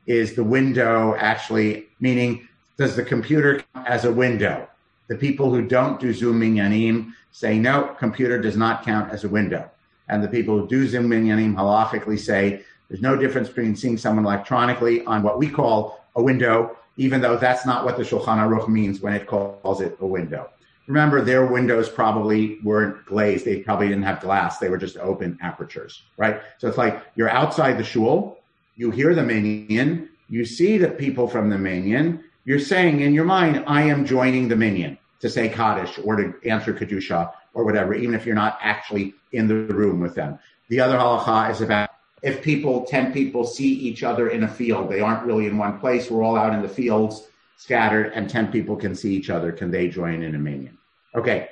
is 0.06 0.34
the 0.34 0.44
window 0.44 1.14
actually 1.16 1.86
meaning 2.00 2.48
does 2.76 2.96
the 2.96 3.04
computer 3.04 3.64
count 3.72 3.86
as 3.86 4.04
a 4.04 4.12
window? 4.12 4.68
The 5.06 5.16
people 5.16 5.50
who 5.50 5.66
don't 5.66 6.00
do 6.00 6.12
Zoom 6.12 6.40
Minyanim 6.40 7.12
say 7.30 7.58
no, 7.58 7.94
computer 7.98 8.40
does 8.40 8.56
not 8.56 8.84
count 8.84 9.12
as 9.12 9.24
a 9.24 9.28
window. 9.28 9.70
And 10.08 10.22
the 10.22 10.28
people 10.28 10.58
who 10.58 10.66
do 10.66 10.86
Zoom 10.86 11.08
Minyanim 11.08 11.54
halachically 11.54 12.18
say 12.18 12.64
there's 12.88 13.00
no 13.02 13.16
difference 13.16 13.48
between 13.48 13.76
seeing 13.76 13.96
someone 13.96 14.24
electronically 14.24 15.04
on 15.04 15.22
what 15.22 15.38
we 15.38 15.48
call 15.48 16.04
a 16.16 16.22
window, 16.22 16.76
even 16.96 17.20
though 17.20 17.36
that's 17.36 17.64
not 17.64 17.84
what 17.84 17.96
the 17.96 18.02
Shulchan 18.02 18.38
Aruch 18.38 18.68
means 18.68 19.00
when 19.00 19.14
it 19.14 19.26
calls 19.26 19.80
it 19.80 19.96
a 20.00 20.06
window. 20.06 20.50
Remember, 20.86 21.22
their 21.22 21.46
windows 21.46 21.88
probably 21.88 22.58
weren't 22.62 23.06
glazed. 23.06 23.44
They 23.44 23.60
probably 23.60 23.88
didn't 23.88 24.02
have 24.04 24.20
glass. 24.20 24.58
They 24.58 24.68
were 24.68 24.76
just 24.76 24.98
open 24.98 25.38
apertures, 25.40 26.02
right? 26.18 26.42
So 26.58 26.68
it's 26.68 26.76
like 26.76 27.02
you're 27.14 27.30
outside 27.30 27.78
the 27.78 27.84
shul, 27.84 28.38
you 28.76 28.90
hear 28.90 29.14
the 29.14 29.22
minyan, 29.22 30.10
you 30.28 30.44
see 30.44 30.76
the 30.76 30.90
people 30.90 31.26
from 31.26 31.48
the 31.48 31.58
minyan, 31.58 32.24
you're 32.44 32.58
saying 32.58 33.00
in 33.00 33.14
your 33.14 33.24
mind, 33.24 33.64
I 33.66 33.82
am 33.82 34.04
joining 34.04 34.48
the 34.48 34.56
minyan 34.56 34.98
to 35.20 35.30
say 35.30 35.48
Kaddish 35.48 35.98
or 36.04 36.16
to 36.16 36.34
answer 36.44 36.74
Kedusha 36.74 37.32
or 37.54 37.64
whatever, 37.64 37.94
even 37.94 38.14
if 38.14 38.26
you're 38.26 38.34
not 38.34 38.58
actually 38.60 39.14
in 39.32 39.48
the 39.48 39.54
room 39.54 40.00
with 40.00 40.14
them. 40.14 40.38
The 40.68 40.80
other 40.80 40.98
halacha 40.98 41.50
is 41.50 41.62
about 41.62 41.90
if 42.22 42.42
people, 42.42 42.84
10 42.84 43.12
people 43.12 43.44
see 43.44 43.72
each 43.72 44.02
other 44.02 44.28
in 44.28 44.44
a 44.44 44.48
field, 44.48 44.90
they 44.90 45.00
aren't 45.00 45.24
really 45.24 45.46
in 45.46 45.56
one 45.56 45.78
place, 45.78 46.10
we're 46.10 46.22
all 46.22 46.36
out 46.36 46.52
in 46.52 46.62
the 46.62 46.68
fields 46.68 47.28
scattered, 47.64 48.12
and 48.14 48.28
10 48.28 48.52
people 48.52 48.76
can 48.76 48.94
see 48.94 49.14
each 49.14 49.30
other. 49.30 49.50
Can 49.50 49.70
they 49.70 49.88
join 49.88 50.22
in 50.22 50.34
a 50.34 50.38
minyan? 50.38 50.76
Okay. 51.14 51.48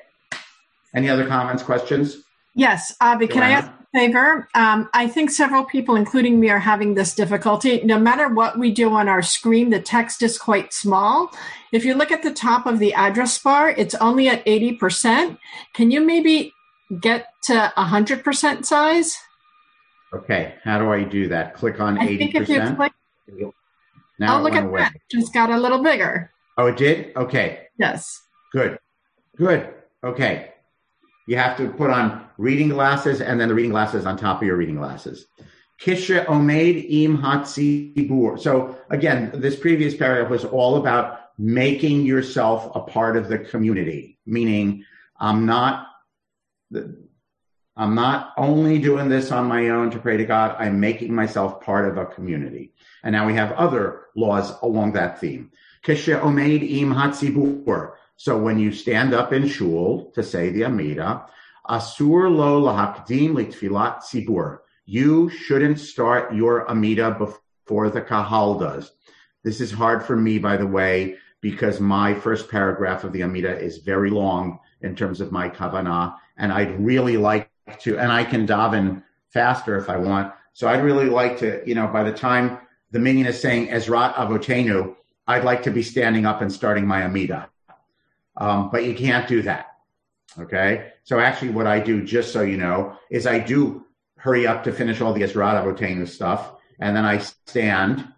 Any 0.94 1.08
other 1.08 1.26
comments, 1.26 1.62
questions? 1.62 2.18
Yes, 2.54 2.94
Avi, 3.00 3.26
can 3.26 3.42
I 3.42 3.52
ask 3.52 3.70
a 3.70 3.98
favor? 3.98 4.46
Um, 4.54 4.90
I 4.92 5.08
think 5.08 5.30
several 5.30 5.64
people, 5.64 5.96
including 5.96 6.38
me, 6.38 6.50
are 6.50 6.58
having 6.58 6.94
this 6.94 7.14
difficulty. 7.14 7.80
No 7.82 7.98
matter 7.98 8.28
what 8.28 8.58
we 8.58 8.70
do 8.70 8.92
on 8.92 9.08
our 9.08 9.22
screen, 9.22 9.70
the 9.70 9.80
text 9.80 10.22
is 10.22 10.36
quite 10.36 10.74
small. 10.74 11.30
If 11.72 11.86
you 11.86 11.94
look 11.94 12.12
at 12.12 12.22
the 12.22 12.32
top 12.34 12.66
of 12.66 12.78
the 12.78 12.92
address 12.92 13.38
bar, 13.38 13.70
it's 13.70 13.94
only 13.94 14.28
at 14.28 14.44
80%. 14.44 15.38
Can 15.72 15.90
you 15.90 16.02
maybe 16.02 16.52
get 17.00 17.28
to 17.44 17.72
100% 17.74 18.66
size? 18.66 19.16
Okay, 20.12 20.56
how 20.62 20.78
do 20.78 20.92
I 20.92 21.04
do 21.04 21.28
that? 21.28 21.54
Click 21.54 21.80
on 21.80 21.96
I 21.96 22.06
80%? 22.06 22.18
Think 22.18 22.34
if 22.34 22.48
you 22.50 22.76
click, 22.76 22.92
Oh 24.22 24.26
now 24.26 24.38
oh, 24.38 24.42
look 24.42 24.54
at 24.54 24.64
away. 24.64 24.80
that. 24.80 24.94
Just 25.10 25.32
got 25.32 25.50
a 25.50 25.58
little 25.58 25.82
bigger. 25.82 26.30
Oh, 26.58 26.66
it 26.66 26.76
did? 26.76 27.16
Okay. 27.16 27.66
Yes. 27.78 28.20
Good. 28.52 28.78
Good. 29.36 29.72
Okay. 30.04 30.52
You 31.26 31.36
have 31.36 31.56
to 31.56 31.68
put 31.70 31.90
on 31.90 32.26
reading 32.36 32.68
glasses 32.68 33.20
and 33.20 33.40
then 33.40 33.48
the 33.48 33.54
reading 33.54 33.70
glasses 33.70 34.06
on 34.06 34.16
top 34.16 34.42
of 34.42 34.46
your 34.46 34.56
reading 34.56 34.76
glasses. 34.76 35.26
Kisha 35.80 36.24
omed 36.26 36.86
im 36.90 37.18
hatzibur. 37.18 38.38
So 38.38 38.76
again, 38.90 39.32
this 39.34 39.56
previous 39.56 39.96
paragraph 39.96 40.30
was 40.30 40.44
all 40.44 40.76
about 40.76 41.30
making 41.38 42.02
yourself 42.02 42.70
a 42.74 42.80
part 42.80 43.16
of 43.16 43.28
the 43.28 43.38
community, 43.38 44.18
meaning 44.26 44.84
I'm 45.18 45.46
not, 45.46 45.88
I'm 47.76 47.94
not 47.94 48.34
only 48.36 48.78
doing 48.78 49.08
this 49.08 49.32
on 49.32 49.46
my 49.46 49.70
own 49.70 49.90
to 49.92 49.98
pray 49.98 50.18
to 50.18 50.26
God, 50.26 50.56
I'm 50.58 50.78
making 50.78 51.14
myself 51.14 51.62
part 51.62 51.88
of 51.88 51.96
a 51.96 52.04
community. 52.04 52.72
And 53.02 53.12
now 53.12 53.26
we 53.26 53.34
have 53.34 53.52
other 53.52 54.06
laws 54.14 54.52
along 54.62 54.92
that 54.92 55.20
theme. 55.20 55.50
Kisha 55.82 56.20
omed 56.20 56.62
im 56.62 56.92
hatzibur. 56.92 57.92
So 58.16 58.38
when 58.38 58.58
you 58.58 58.72
stand 58.72 59.14
up 59.14 59.32
in 59.32 59.48
shul 59.48 60.12
to 60.14 60.22
say 60.22 60.50
the 60.50 60.64
Amida, 60.64 61.26
asur 61.68 62.30
lo 62.30 62.60
lahakdim 62.60 63.32
litfilat 63.32 64.02
sibur. 64.02 64.58
You 64.84 65.30
shouldn't 65.30 65.80
start 65.80 66.34
your 66.34 66.70
Amida 66.70 67.12
before 67.12 67.88
the 67.88 68.02
kahal 68.02 68.58
does. 68.58 68.92
This 69.44 69.60
is 69.60 69.72
hard 69.72 70.04
for 70.04 70.16
me, 70.16 70.38
by 70.38 70.56
the 70.56 70.66
way, 70.66 71.16
because 71.40 71.80
my 71.80 72.14
first 72.14 72.50
paragraph 72.50 73.02
of 73.02 73.12
the 73.12 73.22
Amida 73.22 73.58
is 73.58 73.78
very 73.78 74.10
long 74.10 74.58
in 74.82 74.94
terms 74.94 75.20
of 75.20 75.32
my 75.32 75.48
kavanah, 75.48 76.16
and 76.36 76.52
I'd 76.52 76.78
really 76.80 77.16
like 77.16 77.51
to, 77.80 77.98
and 77.98 78.10
I 78.10 78.24
can 78.24 78.46
daven 78.46 79.02
faster 79.30 79.76
if 79.76 79.88
I 79.88 79.96
want. 79.96 80.32
So 80.52 80.68
I'd 80.68 80.84
really 80.84 81.08
like 81.08 81.38
to, 81.38 81.62
you 81.66 81.74
know, 81.74 81.86
by 81.86 82.02
the 82.02 82.12
time 82.12 82.58
the 82.90 82.98
minyan 82.98 83.26
is 83.26 83.40
saying 83.40 83.68
Ezrat 83.68 84.14
Avotenu, 84.14 84.94
I'd 85.26 85.44
like 85.44 85.62
to 85.62 85.70
be 85.70 85.82
standing 85.82 86.26
up 86.26 86.42
and 86.42 86.52
starting 86.52 86.86
my 86.86 87.04
Amida. 87.04 87.48
Um, 88.36 88.70
but 88.70 88.84
you 88.84 88.94
can't 88.94 89.28
do 89.28 89.42
that. 89.42 89.68
Okay. 90.38 90.92
So 91.04 91.20
actually 91.20 91.50
what 91.50 91.66
I 91.66 91.80
do, 91.80 92.02
just 92.04 92.32
so 92.32 92.42
you 92.42 92.56
know, 92.56 92.96
is 93.10 93.26
I 93.26 93.38
do 93.38 93.86
hurry 94.16 94.46
up 94.46 94.64
to 94.64 94.72
finish 94.72 95.00
all 95.00 95.12
the 95.12 95.22
Ezrat 95.22 95.62
Avotenu 95.62 96.06
stuff. 96.08 96.54
And 96.78 96.96
then 96.96 97.04
I 97.04 97.18
stand, 97.18 98.08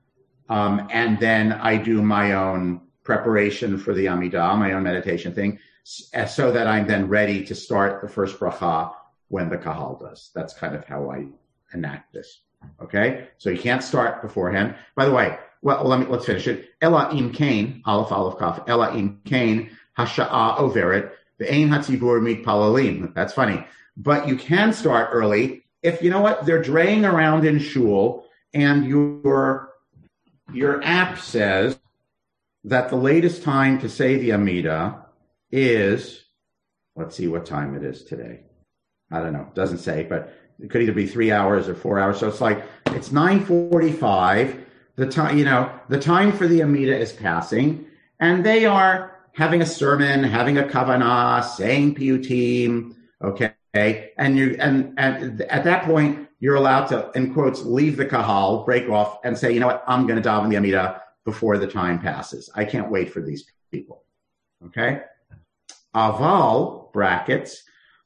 um, 0.48 0.88
and 0.90 1.18
then 1.18 1.52
I 1.52 1.76
do 1.76 2.02
my 2.02 2.32
own 2.32 2.80
preparation 3.02 3.78
for 3.78 3.94
the 3.94 4.06
Amidah, 4.06 4.58
my 4.58 4.72
own 4.72 4.82
meditation 4.82 5.34
thing, 5.34 5.58
so 5.84 6.50
that 6.50 6.66
I'm 6.66 6.86
then 6.86 7.08
ready 7.08 7.44
to 7.44 7.54
start 7.54 8.00
the 8.00 8.08
first 8.08 8.38
bracha 8.38 8.92
when 9.28 9.48
the 9.48 9.58
kahal 9.58 9.96
does. 9.96 10.30
That's 10.34 10.54
kind 10.54 10.74
of 10.74 10.84
how 10.84 11.10
I 11.10 11.26
enact 11.72 12.12
this. 12.12 12.40
Okay, 12.80 13.28
so 13.36 13.50
you 13.50 13.58
can't 13.58 13.82
start 13.82 14.22
beforehand. 14.22 14.74
By 14.94 15.04
the 15.04 15.12
way, 15.12 15.38
well, 15.60 15.84
let 15.84 16.00
me 16.00 16.06
let's 16.06 16.24
finish 16.24 16.46
it. 16.46 16.70
Ella 16.80 17.10
im 17.14 17.32
kain, 17.32 17.82
aleph 17.84 18.12
aleph 18.12 18.38
kaf. 18.38 18.60
Ella 18.66 18.96
im 18.96 19.20
kain 19.24 19.70
hasha'a 19.98 20.56
overet, 20.56 21.10
ve'ein 21.40 21.68
hatzibur 21.68 22.22
mit 22.22 22.44
palalim. 22.44 23.14
That's 23.14 23.32
funny. 23.32 23.66
But 23.96 24.28
you 24.28 24.36
can 24.36 24.72
start 24.72 25.10
early 25.12 25.64
if, 25.84 26.00
you 26.00 26.08
know 26.08 26.22
what, 26.22 26.46
they're 26.46 26.62
draying 26.62 27.04
around 27.04 27.44
in 27.46 27.58
shul 27.58 28.24
and 28.54 28.86
your, 28.86 29.68
your 30.50 30.82
app 30.82 31.18
says 31.18 31.78
that 32.64 32.88
the 32.88 32.96
latest 32.96 33.42
time 33.42 33.78
to 33.80 33.90
say 33.90 34.16
the 34.16 34.32
Amida 34.32 35.04
is, 35.52 36.24
let's 36.96 37.14
see 37.14 37.28
what 37.28 37.44
time 37.44 37.74
it 37.76 37.84
is 37.84 38.02
today. 38.02 38.44
I 39.10 39.20
don't 39.20 39.32
know. 39.32 39.48
Doesn't 39.54 39.78
say, 39.78 40.06
but 40.08 40.34
it 40.60 40.70
could 40.70 40.82
either 40.82 40.92
be 40.92 41.06
three 41.06 41.32
hours 41.32 41.68
or 41.68 41.74
four 41.74 41.98
hours. 41.98 42.18
So 42.18 42.28
it's 42.28 42.40
like, 42.40 42.64
it's 42.86 43.12
945. 43.12 44.64
The 44.96 45.06
time, 45.06 45.36
you 45.36 45.44
know, 45.44 45.72
the 45.88 45.98
time 45.98 46.32
for 46.32 46.46
the 46.46 46.62
Amida 46.62 46.96
is 46.96 47.12
passing 47.12 47.86
and 48.20 48.44
they 48.44 48.64
are 48.64 49.14
having 49.32 49.60
a 49.60 49.66
sermon, 49.66 50.22
having 50.22 50.58
a 50.58 50.62
kavanah, 50.62 51.44
saying 51.44 51.94
piyutim, 51.96 52.94
okay, 53.22 54.12
and 54.16 54.38
you 54.38 54.56
and 54.58 54.94
and 54.96 55.42
at 55.42 55.64
that 55.64 55.84
point 55.84 56.28
you're 56.40 56.54
allowed 56.54 56.86
to, 56.86 57.10
in 57.14 57.32
quotes, 57.34 57.62
leave 57.62 57.96
the 57.96 58.06
kahal, 58.06 58.64
break 58.64 58.88
off, 58.88 59.18
and 59.24 59.36
say, 59.36 59.52
you 59.52 59.60
know 59.60 59.66
what, 59.66 59.82
I'm 59.86 60.06
going 60.06 60.20
to 60.20 60.28
daven 60.28 60.50
the 60.50 60.56
amida 60.56 61.02
before 61.24 61.58
the 61.58 61.66
time 61.66 61.98
passes. 61.98 62.50
I 62.54 62.64
can't 62.64 62.90
wait 62.90 63.12
for 63.12 63.20
these 63.20 63.44
people. 63.72 64.04
Okay, 64.66 65.00
aval 65.94 66.92
brackets 66.92 67.64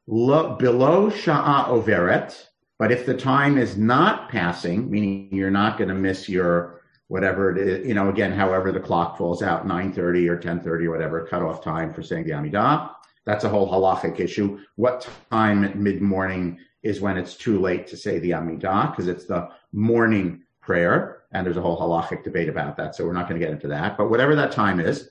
below 0.08 1.10
sha'a 1.10 1.68
overet, 1.68 2.46
but 2.78 2.90
if 2.90 3.04
the 3.04 3.14
time 3.14 3.58
is 3.58 3.76
not 3.76 4.30
passing, 4.30 4.90
meaning 4.90 5.28
you're 5.32 5.50
not 5.50 5.76
going 5.76 5.88
to 5.88 5.94
miss 5.94 6.28
your 6.28 6.80
whatever 7.08 7.50
it 7.50 7.58
is, 7.58 7.86
you 7.86 7.94
know, 7.94 8.08
again, 8.08 8.32
however 8.32 8.70
the 8.70 8.80
clock 8.80 9.18
falls 9.18 9.42
out, 9.42 9.66
9.30 9.66 10.28
or 10.28 10.38
10.30 10.38 10.66
or 10.66 10.90
whatever, 10.90 11.26
cutoff 11.26 11.62
time 11.62 11.92
for 11.92 12.02
saying 12.02 12.24
the 12.24 12.32
Amidah. 12.32 12.90
That's 13.24 13.44
a 13.44 13.48
whole 13.48 13.70
halachic 13.70 14.20
issue. 14.20 14.60
What 14.76 15.08
time 15.30 15.64
at 15.64 15.76
mid-morning 15.76 16.58
is 16.82 17.00
when 17.00 17.18
it's 17.18 17.34
too 17.34 17.60
late 17.60 17.86
to 17.88 17.96
say 17.96 18.18
the 18.18 18.30
Amidah, 18.30 18.90
because 18.90 19.08
it's 19.08 19.24
the 19.24 19.48
morning 19.72 20.42
prayer, 20.60 21.22
and 21.32 21.44
there's 21.44 21.56
a 21.56 21.62
whole 21.62 21.78
halachic 21.78 22.24
debate 22.24 22.48
about 22.48 22.76
that, 22.76 22.94
so 22.94 23.04
we're 23.04 23.12
not 23.12 23.28
going 23.28 23.40
to 23.40 23.44
get 23.44 23.52
into 23.52 23.68
that. 23.68 23.98
But 23.98 24.10
whatever 24.10 24.34
that 24.36 24.52
time 24.52 24.80
is, 24.80 25.10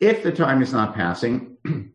if 0.00 0.22
the 0.22 0.32
time 0.32 0.62
is 0.62 0.72
not 0.72 0.94
passing, 0.94 1.56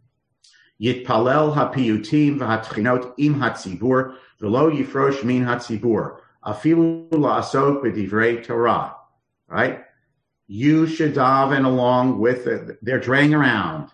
yitpalel 0.81 1.53
hapiyutim 1.55 2.39
v'hatchinot 2.39 3.13
im 3.17 3.35
hatzibur 3.35 4.15
v'lo 4.41 4.71
yifrosh 4.75 5.23
min 5.23 5.43
hatzibur 5.43 6.17
afilu 6.45 7.09
la'asok 7.09 7.83
b'divrei 7.83 8.43
Torah 8.43 8.95
right? 9.51 9.83
You 10.47 10.87
should 10.87 11.13
daven 11.13 11.65
along 11.65 12.19
with 12.19 12.47
it. 12.47 12.77
They're 12.81 12.99
draying 12.99 13.33
around. 13.33 13.89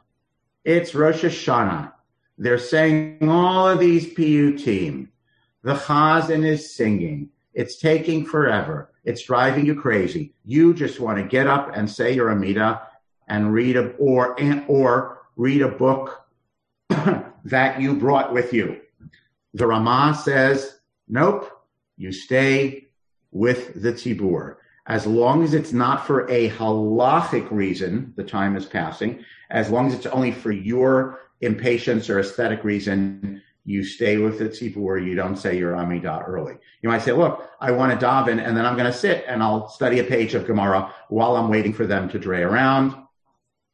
It's 0.64 0.96
Rosh 0.96 1.24
Hashanah. 1.24 1.92
They're 2.38 2.60
saying 2.60 3.28
all 3.28 3.68
of 3.68 3.80
these 3.80 4.06
piyutim. 4.14 5.10
The 5.64 5.74
chazan 5.74 6.46
is 6.46 6.76
singing. 6.76 7.30
It's 7.54 7.80
taking 7.80 8.26
forever. 8.26 8.92
It's 9.04 9.24
driving 9.24 9.66
you 9.66 9.76
crazy. 9.76 10.36
You 10.46 10.74
just 10.74 11.00
want 11.00 11.18
to 11.18 11.24
get 11.24 11.48
up 11.48 11.72
and 11.76 11.90
say 11.90 12.14
your 12.14 12.30
Amida 12.30 12.84
and 13.28 13.52
read 13.52 13.76
a 13.76 13.90
or 13.94 14.38
or 14.68 15.18
read 15.36 15.62
a 15.62 15.70
book 15.70 16.27
that 17.46 17.82
you 17.82 17.96
brought 17.96 18.34
with 18.34 18.54
you. 18.54 18.82
The 19.54 19.68
Ramah 19.68 20.20
says, 20.24 20.80
nope, 21.08 21.50
you 21.98 22.12
stay 22.12 22.88
with 23.32 23.82
the 23.82 23.94
tzibur 23.94 24.58
as 24.88 25.06
long 25.06 25.44
as 25.44 25.54
it's 25.54 25.74
not 25.74 26.08
for 26.08 26.30
a 26.30 26.50
halachic 26.50 27.52
reason, 27.52 28.14
the 28.16 28.24
time 28.24 28.56
is 28.56 28.66
passing, 28.66 29.24
as 29.50 29.70
long 29.70 29.88
as 29.88 29.94
it's 29.94 30.06
only 30.06 30.32
for 30.32 30.52
your 30.52 31.20
impatience 31.42 32.10
or 32.10 32.20
aesthetic 32.20 32.64
reason, 32.64 33.42
you 33.66 33.84
stay 33.84 34.16
with 34.18 34.40
the 34.40 34.48
tzibur. 34.48 35.06
You 35.06 35.14
don't 35.14 35.36
say 35.36 35.58
your 35.58 35.74
Amidah 35.74 36.28
early. 36.28 36.56
You 36.82 36.88
might 36.88 37.02
say, 37.02 37.12
look, 37.12 37.50
I 37.60 37.72
want 37.72 38.00
to 38.00 38.06
daven 38.06 38.42
and 38.42 38.56
then 38.56 38.66
I'm 38.66 38.78
going 38.78 38.92
to 38.92 38.98
sit 38.98 39.26
and 39.28 39.44
I'll 39.44 39.68
study 39.68 40.00
a 40.00 40.06
page 40.06 40.34
of 40.36 40.48
Gemara 40.48 40.94
while 41.10 41.36
I'm 41.36 41.50
waiting 41.50 41.74
for 41.74 41.86
them 41.86 42.08
to 42.10 42.18
dray 42.18 42.42
around. 42.42 42.96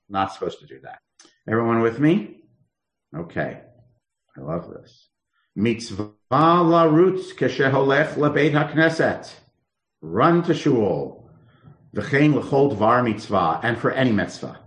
Not 0.09 0.33
supposed 0.33 0.59
to 0.61 0.65
do 0.65 0.79
that. 0.81 0.99
Everyone 1.47 1.81
with 1.81 1.99
me? 1.99 2.42
Okay. 3.15 3.59
I 4.35 4.41
love 4.41 4.69
this. 4.69 5.09
Mitzvah 5.55 6.13
larutz 6.31 7.33
kesheholech 7.35 8.15
lebeit 8.15 8.53
hakneset. 8.53 9.31
Run 10.01 10.43
to 10.43 10.53
shul. 10.53 11.29
V'chein 11.95 12.33
l'chol 12.33 12.75
dvar 12.75 13.03
mitzvah. 13.03 13.59
And 13.61 13.77
for 13.77 13.91
any 13.91 14.11
mitzvah. 14.11 14.57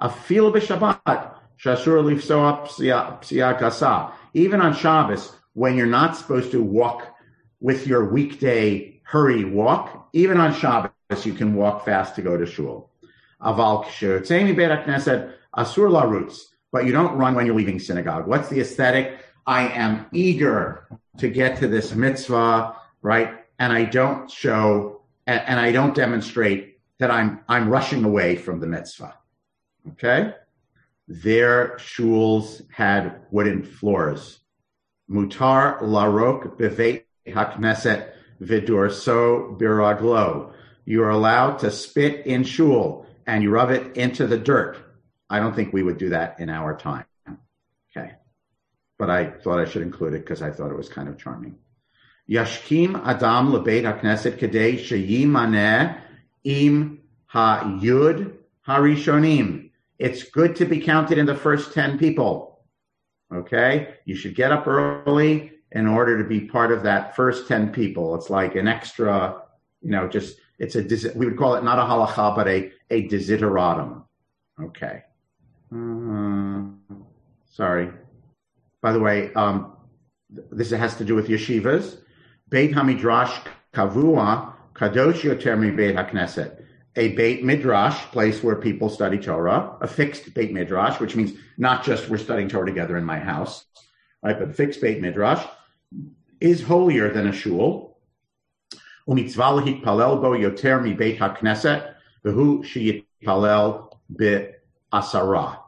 Afil 0.00 0.52
b'shabbat. 0.52 1.34
Shasur 1.62 2.02
lifsoa 2.02 2.66
psiya 2.66 3.58
kasa. 3.58 4.12
Even 4.34 4.60
on 4.60 4.74
Shabbos, 4.74 5.32
when 5.52 5.76
you're 5.76 5.86
not 5.86 6.16
supposed 6.16 6.50
to 6.50 6.62
walk 6.62 7.06
with 7.60 7.86
your 7.86 8.10
weekday 8.12 9.00
hurry 9.04 9.44
walk, 9.44 10.08
even 10.12 10.38
on 10.38 10.52
Shabbos, 10.52 11.24
you 11.24 11.34
can 11.34 11.54
walk 11.54 11.84
fast 11.84 12.16
to 12.16 12.22
go 12.22 12.36
to 12.36 12.46
shul. 12.46 12.90
Aval 13.40 13.84
ksheyotzei 13.84 14.56
beit 14.56 14.70
hakneset. 14.70 15.34
Asur 15.56 15.88
larutz. 15.88 16.46
But 16.72 16.86
you 16.86 16.92
don't 16.92 17.16
run 17.16 17.34
when 17.34 17.46
you're 17.46 17.54
leaving 17.54 17.78
synagogue. 17.78 18.26
What's 18.26 18.48
the 18.48 18.60
aesthetic? 18.60 19.24
I 19.46 19.68
am 19.68 20.06
eager 20.12 20.88
to 21.18 21.28
get 21.28 21.58
to 21.58 21.68
this 21.68 21.94
mitzvah, 21.94 22.74
right? 23.02 23.34
And 23.58 23.72
I 23.72 23.84
don't 23.84 24.30
show 24.30 25.02
and, 25.26 25.60
I 25.60 25.70
don't 25.70 25.94
demonstrate 25.94 26.78
that 26.98 27.10
I'm 27.10 27.40
I'm 27.48 27.68
rushing 27.68 28.04
away 28.04 28.36
from 28.36 28.60
the 28.60 28.66
mitzvah. 28.66 29.14
Okay? 29.92 30.34
Their 31.08 31.76
shuls 31.76 32.62
had 32.72 33.20
wooden 33.30 33.62
floors. 33.62 34.40
Mutar 35.10 35.80
larok 35.82 36.56
bevet 36.58 37.04
hakneset 37.26 38.12
vidur 38.40 38.90
so 38.90 39.56
biraglo. 39.60 40.52
You 40.84 41.02
are 41.04 41.10
allowed 41.10 41.58
to 41.60 41.70
spit 41.70 42.26
in 42.26 42.44
shul 42.44 43.06
and 43.26 43.42
you 43.42 43.50
rub 43.50 43.70
it 43.70 43.96
into 43.96 44.26
the 44.26 44.38
dirt. 44.38 44.78
I 45.32 45.38
don't 45.40 45.56
think 45.56 45.72
we 45.72 45.82
would 45.82 45.96
do 45.96 46.10
that 46.10 46.38
in 46.40 46.50
our 46.50 46.76
time 46.76 47.06
Okay. 47.96 48.12
but 48.98 49.08
I 49.08 49.30
thought 49.30 49.58
I 49.58 49.64
should 49.64 49.80
include 49.80 50.12
it 50.12 50.20
because 50.20 50.42
I 50.42 50.50
thought 50.50 50.70
it 50.70 50.76
was 50.76 50.90
kind 50.90 51.08
of 51.08 51.16
charming. 51.16 51.56
Yashkim 52.28 53.00
Adam 53.04 53.50
lebeit 53.50 53.84
hakneset 53.84 54.38
kedei 54.38 54.78
sheyimaneh 54.78 55.98
im 56.44 57.00
ha-yud 57.26 58.34
harishonim. 58.68 59.70
It's 59.98 60.22
good 60.24 60.56
to 60.56 60.66
be 60.66 60.80
counted 60.80 61.16
in 61.16 61.26
the 61.26 61.34
first 61.34 61.72
10 61.72 61.98
people. 61.98 62.60
Okay? 63.34 63.94
You 64.04 64.14
should 64.14 64.34
get 64.34 64.52
up 64.52 64.66
early 64.66 65.52
in 65.70 65.86
order 65.86 66.22
to 66.22 66.28
be 66.28 66.42
part 66.42 66.72
of 66.72 66.82
that 66.82 67.16
first 67.16 67.48
10 67.48 67.72
people. 67.72 68.14
It's 68.16 68.28
like 68.28 68.54
an 68.54 68.68
extra, 68.68 69.42
you 69.80 69.90
know, 69.90 70.08
just, 70.08 70.36
it's 70.58 70.76
a, 70.76 71.12
we 71.16 71.26
would 71.26 71.38
call 71.38 71.54
it 71.54 71.64
not 71.64 71.78
a 71.78 71.82
halacha, 71.82 72.36
but 72.36 72.48
a, 72.48 72.70
a 72.90 73.08
desideratum. 73.08 74.04
Okay. 74.60 75.04
Uh, 75.74 76.64
sorry. 77.50 77.90
By 78.82 78.92
the 78.92 79.00
way, 79.00 79.32
um, 79.34 79.76
this 80.50 80.70
has 80.70 80.96
to 80.96 81.04
do 81.04 81.14
with 81.14 81.28
yeshivas. 81.28 81.98
Beit 82.48 82.72
Hamidrash 82.72 83.46
Kavua 83.72 84.52
Kadosh 84.74 85.20
Yoter 85.22 85.76
Beit 85.76 85.96
HaKnesset. 85.96 86.62
A 86.96 87.08
Beit 87.14 87.42
Midrash, 87.42 87.96
place 88.10 88.42
where 88.42 88.56
people 88.56 88.90
study 88.90 89.16
Torah, 89.16 89.78
a 89.80 89.86
fixed 89.86 90.34
Beit 90.34 90.52
Midrash, 90.52 91.00
which 91.00 91.16
means 91.16 91.32
not 91.56 91.82
just 91.82 92.10
we're 92.10 92.18
studying 92.18 92.48
Torah 92.48 92.66
together 92.66 92.98
in 92.98 93.04
my 93.04 93.18
house, 93.18 93.64
right? 94.22 94.38
But 94.38 94.54
fixed 94.54 94.82
Beit 94.82 95.00
Midrash 95.00 95.42
is 96.40 96.62
holier 96.62 97.10
than 97.10 97.28
a 97.28 97.32
shul. 97.32 97.96
Umitzvah 99.08 99.82
palel 99.82 100.20
bo 100.20 100.32
yoter 100.32 100.82
mi 100.82 100.92
Beit 100.92 101.18
HaKnesset, 101.18 101.94
v'hu 102.26 102.62
sheyitpalel 102.62 103.88
be'asara, 104.14 105.61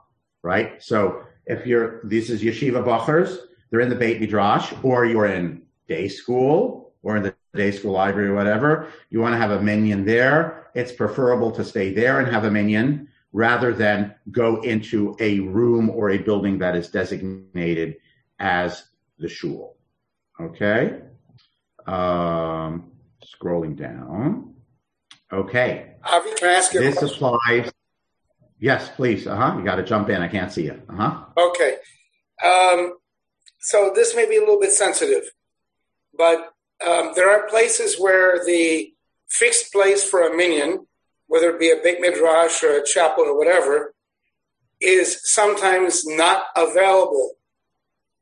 right? 0.44 0.80
So 0.83 1.24
if 1.46 1.66
you're 1.66 2.00
this 2.04 2.30
is 2.30 2.42
yeshiva 2.42 2.85
bachers, 2.85 3.38
they're 3.70 3.80
in 3.80 3.88
the 3.88 3.96
Beit 3.96 4.20
Midrash, 4.20 4.72
or 4.85 5.04
you're 5.04 5.26
in 5.26 5.62
day 5.88 6.07
school 6.07 6.92
or 7.02 7.16
in 7.16 7.24
the 7.24 7.35
day 7.54 7.72
school 7.72 7.92
library 7.92 8.28
or 8.28 8.35
whatever. 8.35 8.88
You 9.11 9.20
want 9.20 9.33
to 9.33 9.38
have 9.38 9.50
a 9.50 9.61
minyan 9.61 10.04
there. 10.04 10.68
It's 10.74 10.92
preferable 10.92 11.50
to 11.52 11.64
stay 11.64 11.92
there 11.92 12.20
and 12.20 12.30
have 12.30 12.44
a 12.44 12.50
minyan 12.50 13.09
rather 13.33 13.72
than 13.72 14.14
go 14.30 14.61
into 14.62 15.16
a 15.18 15.40
room 15.40 15.90
or 15.90 16.11
a 16.11 16.18
building 16.18 16.59
that 16.59 16.76
is 16.76 16.88
designated 16.88 17.96
as 18.38 18.85
the 19.18 19.28
shul. 19.28 19.76
Okay. 20.40 21.00
Um, 21.87 22.92
scrolling 23.24 23.76
down. 23.76 24.54
Okay. 25.33 25.94
Avi, 26.04 26.35
can 26.37 26.48
I 26.48 26.52
ask 26.52 26.72
you 26.74 26.80
this 26.80 27.02
applies 27.02 27.72
Yes, 28.58 28.90
please. 28.96 29.26
Uh 29.26 29.36
huh. 29.36 29.58
You 29.58 29.64
got 29.64 29.76
to 29.76 29.82
jump 29.82 30.08
in. 30.08 30.22
I 30.22 30.28
can't 30.28 30.52
see 30.52 30.64
you. 30.64 30.80
Uh 30.88 30.96
huh. 30.96 31.24
Okay. 31.36 31.76
Um, 32.44 32.94
so 33.60 33.92
this 33.94 34.14
may 34.14 34.28
be 34.28 34.36
a 34.36 34.40
little 34.40 34.60
bit 34.60 34.72
sensitive, 34.72 35.22
but 36.16 36.52
um, 36.86 37.12
there 37.14 37.30
are 37.30 37.48
places 37.48 37.96
where 37.98 38.44
the 38.44 38.92
fixed 39.28 39.72
place 39.72 40.08
for 40.08 40.26
a 40.26 40.36
minyan, 40.36 40.86
whether 41.26 41.50
it 41.50 41.60
be 41.60 41.70
a 41.70 41.76
Beit 41.82 42.00
Midrash 42.00 42.62
or 42.62 42.76
a 42.76 42.86
chapel 42.86 43.24
or 43.24 43.38
whatever, 43.38 43.94
is 44.80 45.20
sometimes 45.24 46.04
not 46.06 46.44
available 46.56 47.32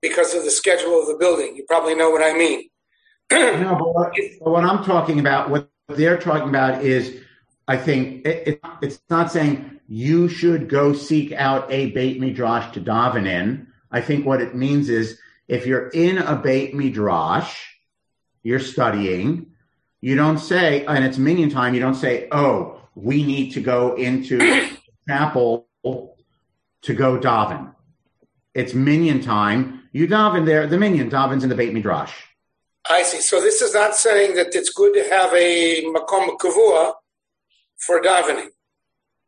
because 0.01 0.35
of 0.35 0.45
the 0.45 0.51
schedule 0.51 1.01
of 1.01 1.07
the 1.07 1.17
building. 1.19 1.57
You 1.57 1.65
probably 1.67 1.95
know 1.95 2.11
what 2.11 2.23
I 2.23 2.37
mean. 2.37 2.69
no, 3.33 3.77
but 3.79 3.95
what, 3.95 4.13
but 4.41 4.51
what, 4.51 4.65
I'm 4.65 4.85
talking 4.85 5.19
about, 5.19 5.51
what 5.51 5.71
they're 5.89 6.19
talking 6.19 6.49
about 6.49 6.85
is, 6.85 7.21
I 7.69 7.77
think 7.77 8.27
it, 8.27 8.49
it, 8.49 8.61
it's 8.83 9.01
not 9.09 9.31
saying 9.31 9.81
you 9.89 10.29
should 10.29 10.69
go 10.69 10.93
seek 10.93 11.33
out 11.33 11.71
a 11.71 11.91
Beit 11.91 12.21
Midrash 12.21 12.73
to 12.75 12.81
daven 12.81 13.27
in. 13.27 13.69
I 13.91 14.01
think 14.01 14.27
what 14.27 14.41
it 14.41 14.55
means 14.55 14.89
is 14.89 15.19
if 15.49 15.67
you're 15.67 15.89
in 15.89 16.19
a 16.19 16.37
Beit 16.37 16.75
Midrash, 16.75 17.55
you're 18.43 18.59
studying, 18.59 19.53
you 20.01 20.17
don't 20.17 20.39
say, 20.39 20.85
and 20.87 21.05
it's 21.05 21.19
minyan 21.19 21.51
time, 21.51 21.75
you 21.75 21.81
don't 21.81 21.95
say, 21.95 22.29
oh, 22.33 22.81
we 22.95 23.23
need 23.23 23.53
to 23.53 23.61
go 23.61 23.95
into 23.95 24.39
chapel 25.09 25.69
to 25.85 26.95
go 26.95 27.19
daven. 27.19 27.73
It's 28.55 28.75
minyan 28.75 29.23
time. 29.23 29.83
You 29.93 30.09
daven 30.09 30.47
there, 30.47 30.67
the 30.67 30.79
minyan 30.79 31.11
davens 31.11 31.43
in 31.43 31.49
the 31.49 31.55
Beit 31.55 31.73
Midrash. 31.73 32.13
I 32.89 33.05
see. 33.05 33.21
So 33.21 33.41
this 33.41 33.63
is 33.63 33.75
not 33.75 33.95
saying 33.95 34.35
that 34.35 34.55
it's 34.55 34.71
good 34.71 34.93
to 34.95 35.09
have 35.09 35.33
a 35.33 35.85
makom 35.85 36.37
kavua 36.37 36.95
for 37.83 38.01
davening. 38.01 38.49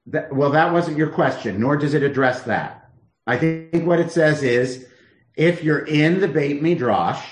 That, 0.06 0.34
well, 0.34 0.50
that 0.50 0.72
wasn't 0.72 0.98
your 0.98 1.10
question, 1.10 1.60
nor 1.60 1.76
does 1.76 1.94
it 1.94 2.02
address 2.02 2.42
that. 2.42 2.90
I 3.26 3.36
think 3.38 3.86
what 3.86 4.00
it 4.00 4.10
says 4.10 4.42
is, 4.42 4.86
if 5.34 5.64
you're 5.64 5.86
in 5.86 6.20
the 6.20 6.28
Beit 6.28 6.62
Midrash, 6.62 7.24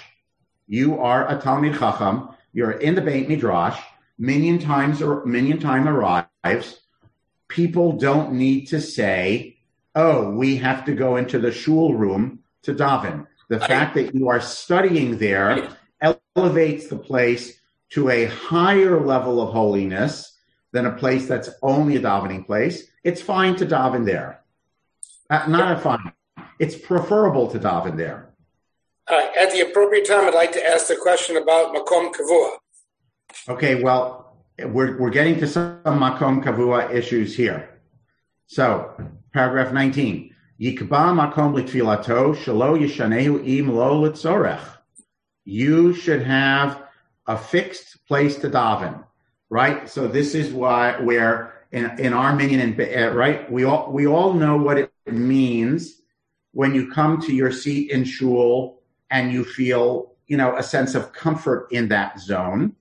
you 0.67 0.99
are 0.99 1.29
a 1.29 1.39
Talmid 1.39 1.79
Chacham. 1.79 2.31
You're 2.53 2.73
in 2.73 2.95
the 2.95 3.03
Beit 3.03 3.29
Midrash. 3.29 3.79
Minyan 4.19 4.59
times 4.59 5.03
or 5.03 5.25
minyan 5.25 5.59
time 5.59 5.89
arrives. 5.89 6.81
People 7.49 7.93
don't 7.93 8.33
need 8.33 8.67
to 8.69 8.81
say, 8.81 9.59
"Oh, 9.95 10.31
we 10.31 10.57
have 10.57 10.85
to 10.85 10.95
go 10.95 11.17
into 11.17 11.39
the 11.39 11.51
shul 11.51 11.95
room 11.95 12.41
to 12.63 12.75
daven." 12.75 13.27
The 13.49 13.61
fact 13.61 13.95
that 13.95 14.15
you 14.15 14.29
are 14.29 14.41
studying 14.41 15.19
there 15.19 15.69
elevates 16.37 16.87
the 16.87 16.97
place 16.97 17.59
to 17.91 18.11
a 18.11 18.27
higher 18.27 19.01
level 19.01 19.41
of 19.41 19.53
holiness 19.53 20.32
than 20.73 20.87
a 20.87 20.93
place 20.93 21.27
that's 21.27 21.51
only 21.63 21.97
a 21.97 22.01
davening 22.01 22.47
place, 22.47 22.89
it's 23.05 23.21
fine 23.21 23.57
to 23.57 23.67
daven 23.67 24.05
there. 24.05 24.43
Uh, 25.31 25.45
not 25.49 25.77
a 25.77 25.81
fine. 25.81 26.13
It's 26.59 26.77
preferable 26.77 27.49
to 27.49 27.59
daven 27.59 27.97
there. 27.97 28.31
Uh, 29.09 29.27
at 29.39 29.51
the 29.53 29.61
appropriate 29.61 30.07
time, 30.07 30.27
I'd 30.27 30.35
like 30.35 30.53
to 30.53 30.67
ask 30.67 30.89
the 30.89 30.97
question 30.97 31.37
about 31.37 31.75
makom 31.75 32.13
kavua. 32.13 32.57
Okay, 33.49 33.83
well, 33.83 34.37
we're 34.59 34.99
we're 34.99 35.11
getting 35.11 35.39
to 35.41 35.47
some 35.47 35.83
makom 35.85 36.43
kavua 36.43 36.93
issues 36.93 37.35
here. 37.35 37.81
So, 38.47 38.95
paragraph 39.33 39.73
nineteen: 39.73 40.35
Yikba 40.61 40.89
makom 40.89 41.55
litfilato 41.55 42.35
shalo 42.37 42.79
yishanehu 42.79 43.47
im 43.47 43.75
lo 43.75 44.03
litzorech. 44.03 44.65
You 45.45 45.93
should 45.93 46.23
have 46.23 46.83
a 47.27 47.37
fixed 47.37 48.07
place 48.07 48.37
to 48.37 48.51
daven 48.51 49.05
right? 49.53 49.87
So 49.87 50.09
this 50.09 50.35
is 50.35 50.51
why 50.51 50.99
where 50.99 51.53
in, 51.73 51.85
in 52.01 52.15
our 52.15 52.35
minyan, 52.35 52.75
uh, 52.81 53.11
right, 53.11 53.53
we 53.53 53.65
all 53.65 53.93
we 53.93 54.07
all 54.07 54.33
know 54.33 54.57
what 54.57 54.79
it 54.79 54.91
means 55.07 56.01
when 56.53 56.75
you 56.75 56.91
come 56.91 57.21
to 57.21 57.35
your 57.35 57.53
seat 57.53 57.91
in 57.91 58.05
shul 58.05 58.81
and 59.11 59.31
you 59.31 59.45
feel 59.45 60.15
you 60.27 60.39
know 60.39 60.57
a 60.57 60.63
sense 60.63 60.95
of 60.95 61.13
comfort 61.13 61.69
in 61.71 61.89
that 61.89 62.19
zone. 62.19 62.75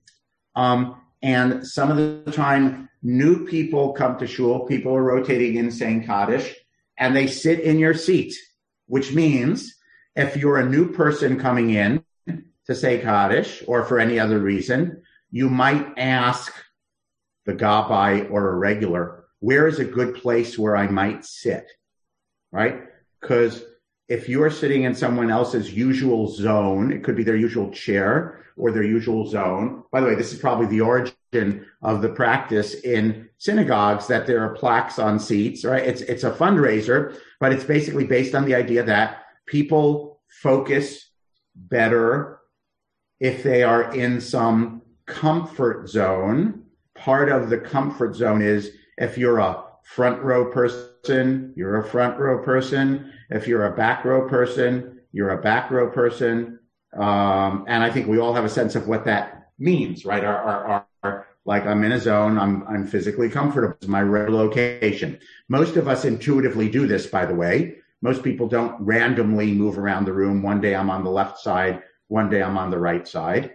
Um, 0.56 0.96
and 1.22 1.66
some 1.66 1.90
of 1.90 1.98
the 1.98 2.32
time, 2.32 2.88
new 3.02 3.46
people 3.46 3.92
come 3.92 4.18
to 4.18 4.26
shul. 4.26 4.60
People 4.60 4.96
are 4.96 5.02
rotating 5.02 5.56
in 5.56 5.70
saying 5.70 6.06
kaddish, 6.06 6.54
and 6.96 7.14
they 7.14 7.26
sit 7.26 7.60
in 7.60 7.78
your 7.78 7.92
seat, 7.92 8.34
which 8.86 9.12
means 9.12 9.76
if 10.16 10.38
you're 10.38 10.58
a 10.58 10.68
new 10.68 10.90
person 10.90 11.38
coming 11.38 11.68
in 11.68 12.02
to 12.66 12.74
say 12.74 12.98
Kaddish 12.98 13.62
or 13.66 13.84
for 13.84 13.98
any 13.98 14.18
other 14.18 14.38
reason, 14.38 15.02
you 15.32 15.48
might 15.48 15.98
ask 15.98 16.52
the 17.46 17.54
gabbai 17.54 18.30
or 18.30 18.50
a 18.50 18.54
regular, 18.54 19.24
where 19.40 19.66
is 19.66 19.80
a 19.80 19.84
good 19.84 20.14
place 20.14 20.56
where 20.56 20.76
I 20.76 20.86
might 20.86 21.24
sit? 21.24 21.66
Right? 22.52 22.82
Because 23.20 23.64
if 24.08 24.28
you're 24.28 24.50
sitting 24.50 24.84
in 24.84 24.94
someone 24.94 25.30
else's 25.30 25.72
usual 25.72 26.28
zone, 26.28 26.92
it 26.92 27.02
could 27.02 27.16
be 27.16 27.24
their 27.24 27.36
usual 27.36 27.70
chair 27.70 28.44
or 28.58 28.70
their 28.70 28.82
usual 28.82 29.26
zone. 29.26 29.82
By 29.90 30.00
the 30.00 30.06
way, 30.06 30.14
this 30.14 30.34
is 30.34 30.38
probably 30.38 30.66
the 30.66 30.82
origin 30.82 31.66
of 31.80 32.02
the 32.02 32.10
practice 32.10 32.74
in 32.74 33.30
synagogues 33.38 34.06
that 34.08 34.26
there 34.26 34.44
are 34.44 34.54
plaques 34.54 34.98
on 34.98 35.18
seats, 35.18 35.64
right? 35.64 35.82
It's, 35.82 36.02
it's 36.02 36.24
a 36.24 36.30
fundraiser, 36.30 37.18
but 37.40 37.52
it's 37.52 37.64
basically 37.64 38.04
based 38.04 38.34
on 38.34 38.44
the 38.44 38.54
idea 38.54 38.84
that 38.84 39.22
people 39.46 40.20
focus 40.28 41.10
better 41.54 42.40
if 43.18 43.42
they 43.42 43.62
are 43.62 43.94
in 43.94 44.20
some 44.20 44.81
comfort 45.12 45.88
zone. 45.88 46.64
Part 46.94 47.30
of 47.30 47.50
the 47.50 47.58
comfort 47.58 48.14
zone 48.14 48.42
is 48.42 48.72
if 48.98 49.18
you're 49.18 49.38
a 49.38 49.64
front 49.82 50.22
row 50.22 50.50
person, 50.50 51.52
you're 51.56 51.78
a 51.78 51.88
front 51.88 52.18
row 52.18 52.42
person. 52.42 53.12
If 53.30 53.46
you're 53.48 53.66
a 53.66 53.76
back 53.76 54.04
row 54.04 54.28
person, 54.28 55.00
you're 55.12 55.30
a 55.30 55.42
back 55.42 55.70
row 55.70 55.90
person. 55.90 56.58
Um, 56.94 57.64
and 57.68 57.82
I 57.82 57.90
think 57.90 58.06
we 58.06 58.18
all 58.18 58.34
have 58.34 58.44
a 58.44 58.48
sense 58.48 58.74
of 58.74 58.86
what 58.86 59.04
that 59.06 59.50
means, 59.58 60.04
right? 60.04 60.24
Our, 60.24 60.36
our, 60.36 60.86
our, 61.02 61.26
like 61.44 61.66
I'm 61.66 61.82
in 61.84 61.92
a 61.92 62.00
zone, 62.00 62.38
I'm, 62.38 62.66
I'm 62.68 62.86
physically 62.86 63.28
comfortable. 63.28 63.74
It's 63.80 63.88
my 63.88 64.02
location. 64.02 65.18
Most 65.48 65.76
of 65.76 65.88
us 65.88 66.04
intuitively 66.04 66.68
do 66.68 66.86
this, 66.86 67.06
by 67.06 67.26
the 67.26 67.34
way. 67.34 67.76
Most 68.02 68.22
people 68.22 68.48
don't 68.48 68.80
randomly 68.80 69.52
move 69.52 69.78
around 69.78 70.04
the 70.04 70.12
room. 70.12 70.42
One 70.42 70.60
day 70.60 70.74
I'm 70.74 70.90
on 70.90 71.04
the 71.04 71.10
left 71.10 71.38
side, 71.38 71.82
one 72.08 72.28
day 72.28 72.42
I'm 72.42 72.58
on 72.58 72.70
the 72.70 72.78
right 72.78 73.06
side. 73.06 73.54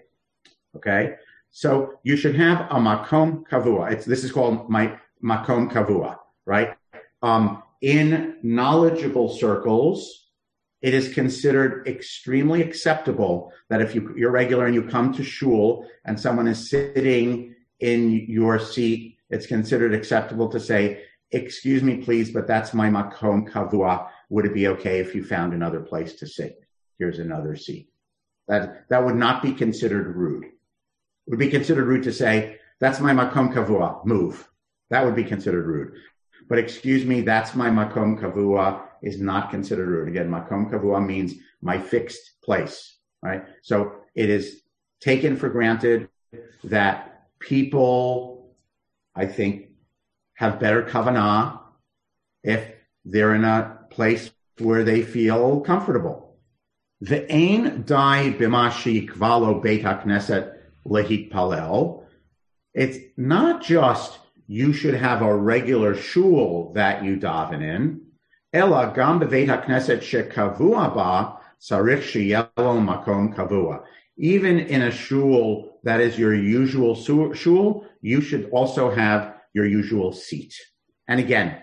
Okay. 0.76 1.16
So 1.52 2.00
you 2.04 2.16
should 2.16 2.36
have 2.36 2.68
a 2.70 2.76
makom 2.76 3.44
kavua. 3.50 3.92
It's, 3.92 4.06
this 4.06 4.24
is 4.24 4.32
called 4.32 4.70
my 4.70 4.98
makom 5.24 5.72
kavua, 5.72 6.18
right? 6.46 6.76
Um, 7.22 7.64
in 7.82 8.38
knowledgeable 8.44 9.30
circles, 9.30 10.28
it 10.82 10.94
is 10.94 11.14
considered 11.14 11.88
extremely 11.88 12.62
acceptable 12.62 13.52
that 13.70 13.82
if 13.82 13.96
you, 13.96 14.14
you're 14.16 14.32
regular 14.32 14.66
and 14.66 14.76
you 14.76 14.84
come 14.84 15.14
to 15.14 15.24
shul 15.24 15.88
and 16.06 16.20
someone 16.20 16.48
is 16.48 16.70
sitting 16.70 17.56
in 17.80 18.26
your 18.28 18.60
seat, 18.60 19.18
it's 19.30 19.48
considered 19.48 19.94
acceptable 19.94 20.50
to 20.50 20.60
say, 20.60 21.04
excuse 21.32 21.84
me, 21.84 21.98
please, 21.98 22.32
but 22.32 22.48
that's 22.48 22.74
my 22.74 22.90
makom 22.90 23.50
kavua. 23.50 24.08
Would 24.30 24.46
it 24.46 24.54
be 24.54 24.68
okay 24.68 25.00
if 25.00 25.16
you 25.16 25.24
found 25.24 25.54
another 25.54 25.80
place 25.80 26.14
to 26.16 26.28
sit? 26.28 26.60
Here's 27.00 27.20
another 27.20 27.56
seat. 27.56 27.90
That, 28.48 28.88
that 28.90 29.04
would 29.04 29.16
not 29.16 29.42
be 29.42 29.54
considered 29.54 30.16
rude. 30.16 30.46
Would 31.28 31.40
be 31.40 31.50
considered 31.50 31.86
rude 31.86 32.04
to 32.04 32.14
say, 32.14 32.58
that's 32.80 33.00
my 33.00 33.12
makom 33.12 33.54
kavua, 33.54 34.06
move. 34.06 34.48
That 34.90 35.04
would 35.04 35.16
be 35.16 35.24
considered 35.24 35.66
rude. 35.66 35.94
But 36.48 36.60
excuse 36.60 37.06
me, 37.06 37.22
that's 37.22 37.56
my 37.56 37.70
makom 37.70 38.20
kavua 38.20 38.82
is 39.02 39.20
not 39.20 39.52
considered 39.52 39.88
rude. 39.88 40.08
Again, 40.08 40.30
makom 40.30 40.72
kavua 40.72 41.06
means 41.06 41.34
my 41.62 41.78
fixed 41.78 42.42
place, 42.44 42.98
right? 43.22 43.44
So 43.62 43.94
it 44.16 44.30
is 44.30 44.62
taken 45.02 45.36
for 45.36 45.50
granted 45.50 46.10
that 46.64 47.28
people, 47.40 48.56
I 49.16 49.26
think, 49.26 49.70
have 50.36 50.60
better 50.60 50.84
kavanah 50.84 51.60
if 52.44 52.72
they're 53.04 53.36
in 53.36 53.44
a 53.44 53.80
place 53.90 54.32
where 54.60 54.84
they 54.84 55.02
feel 55.02 55.62
comfortable. 55.62 56.36
The 57.02 57.32
ain 57.32 57.84
dai 57.84 58.32
bimashi 58.32 59.08
kvalo 59.10 59.62
beit 59.62 59.84
hakneset 59.84 60.57
lehit 60.88 61.32
palel. 61.32 62.04
It's 62.74 62.98
not 63.18 63.64
just 63.64 64.20
you 64.48 64.74
should 64.74 64.94
have 64.94 65.22
a 65.22 65.36
regular 65.36 65.96
shul 65.96 66.72
that 66.74 67.04
you 67.04 67.18
daven 67.18 67.62
in. 67.62 68.02
Ella 68.54 68.94
gam 68.96 69.20
beveit 69.20 69.48
hakneset 69.48 70.00
shekavua 70.00 70.94
ba 70.96 71.40
sarich 71.60 72.04
sheyelo 72.04 72.80
makom 72.80 73.36
kavua. 73.36 73.84
Even 74.18 74.60
in 74.60 74.84
a 74.84 74.92
shul 74.92 75.80
that 75.84 76.00
is 76.00 76.18
your 76.18 76.34
usual 76.34 76.96
shul, 76.96 77.86
you 78.02 78.22
should 78.22 78.50
also 78.52 78.90
have 78.90 79.36
your 79.54 79.66
usual 79.66 80.12
seat. 80.12 80.54
And 81.08 81.20
again, 81.20 81.58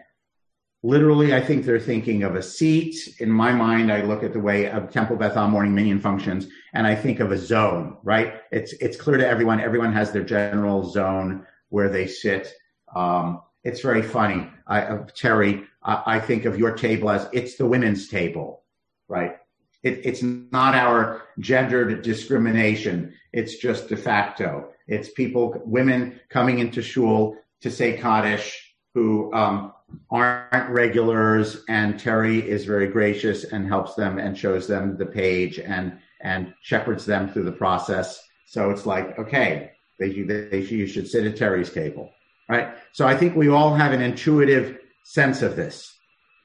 literally, 0.85 1.35
I 1.35 1.41
think 1.41 1.65
they're 1.65 1.81
thinking 1.81 2.23
of 2.23 2.37
a 2.37 2.43
seat. 2.43 3.17
In 3.19 3.31
my 3.31 3.53
mind, 3.53 3.91
I 3.91 4.03
look 4.03 4.23
at 4.23 4.35
the 4.35 4.39
way 4.39 4.71
of 4.71 4.91
Temple 4.91 5.17
Beth 5.17 5.37
Am 5.37 5.51
morning 5.51 5.75
minyan 5.75 5.99
functions, 5.99 6.47
and 6.75 6.87
I 6.87 6.95
think 6.95 7.19
of 7.21 7.33
a 7.33 7.39
zone. 7.39 7.97
Right? 8.05 8.35
It's 8.53 8.75
it's 8.75 8.97
clear 8.97 9.17
to 9.17 9.27
everyone. 9.27 9.61
Everyone 9.61 9.93
has 9.95 10.13
their 10.13 10.23
general 10.23 10.85
zone 10.89 11.47
where 11.71 11.89
they 11.89 12.07
sit. 12.07 12.53
Um, 12.95 13.41
it's 13.65 13.81
very 13.81 14.03
funny. 14.03 14.47
I, 14.67 14.83
uh, 14.83 15.07
Terry, 15.15 15.65
I, 15.83 16.03
I, 16.07 16.21
think 16.21 16.45
of 16.45 16.59
your 16.59 16.73
table 16.73 17.11
as 17.11 17.27
it's 17.33 17.57
the 17.57 17.67
women's 17.67 18.09
table, 18.09 18.63
right? 19.09 19.39
It, 19.83 20.03
it's 20.05 20.23
not 20.23 20.75
our 20.75 21.23
gendered 21.39 22.03
discrimination. 22.03 23.15
It's 23.33 23.57
just 23.57 23.89
de 23.89 23.97
facto. 23.97 24.69
It's 24.87 25.09
people, 25.09 25.61
women 25.65 26.21
coming 26.29 26.59
into 26.59 26.83
shul 26.83 27.37
to 27.63 27.71
say 27.71 27.97
Kaddish 27.97 28.75
who 28.95 29.33
um, 29.35 29.73
aren't 30.11 30.71
regulars, 30.71 31.65
and 31.69 31.99
Terry 31.99 32.39
is 32.39 32.65
very 32.65 32.89
gracious 32.89 33.45
and 33.45 33.67
helps 33.67 33.95
them 33.95 34.19
and 34.19 34.37
shows 34.37 34.67
them 34.67 34.97
the 34.97 35.07
page 35.07 35.59
and 35.59 35.99
and 36.21 36.55
shepherds 36.63 37.05
them 37.05 37.29
through 37.29 37.45
the 37.45 37.53
process. 37.53 38.23
So 38.47 38.71
it's 38.71 38.87
like, 38.87 39.19
okay, 39.19 39.73
they, 39.99 40.23
they, 40.23 40.61
you 40.61 40.87
should 40.87 41.09
sit 41.09 41.27
at 41.27 41.37
Terry's 41.37 41.71
table 41.71 42.15
right? 42.49 42.75
So 42.93 43.07
I 43.07 43.17
think 43.17 43.37
we 43.37 43.49
all 43.49 43.75
have 43.75 43.93
an 43.93 44.03
intuitive 44.03 44.79
sense 45.05 45.43
of 45.43 45.57
this. 45.57 45.93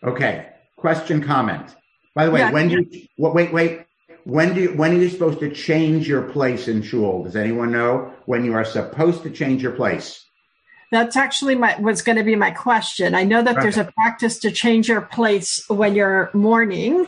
Okay. 0.03 0.47
Question, 0.77 1.21
comment. 1.23 1.75
By 2.15 2.25
the 2.25 2.31
way, 2.31 2.39
yeah, 2.39 2.51
when 2.51 2.69
do 2.69 2.85
you, 2.89 3.07
wait, 3.17 3.53
wait, 3.53 3.85
when 4.23 4.53
do 4.53 4.61
you, 4.61 4.69
when 4.69 4.91
are 4.91 4.99
you 4.99 5.09
supposed 5.09 5.39
to 5.39 5.53
change 5.53 6.07
your 6.07 6.23
place 6.23 6.67
in 6.67 6.81
shul? 6.81 7.23
Does 7.23 7.35
anyone 7.35 7.71
know 7.71 8.13
when 8.25 8.45
you 8.45 8.53
are 8.53 8.65
supposed 8.65 9.23
to 9.23 9.29
change 9.29 9.61
your 9.61 9.73
place? 9.73 10.25
That's 10.91 11.15
actually 11.15 11.55
my 11.55 11.79
was 11.79 12.01
going 12.01 12.17
to 12.17 12.23
be 12.23 12.35
my 12.35 12.51
question. 12.51 13.13
I 13.13 13.23
know 13.23 13.43
that 13.43 13.55
right. 13.55 13.61
there's 13.61 13.77
a 13.77 13.85
practice 13.85 14.39
to 14.39 14.51
change 14.51 14.89
your 14.89 15.01
place 15.01 15.63
when 15.69 15.93
you're 15.93 16.31
mourning, 16.33 17.07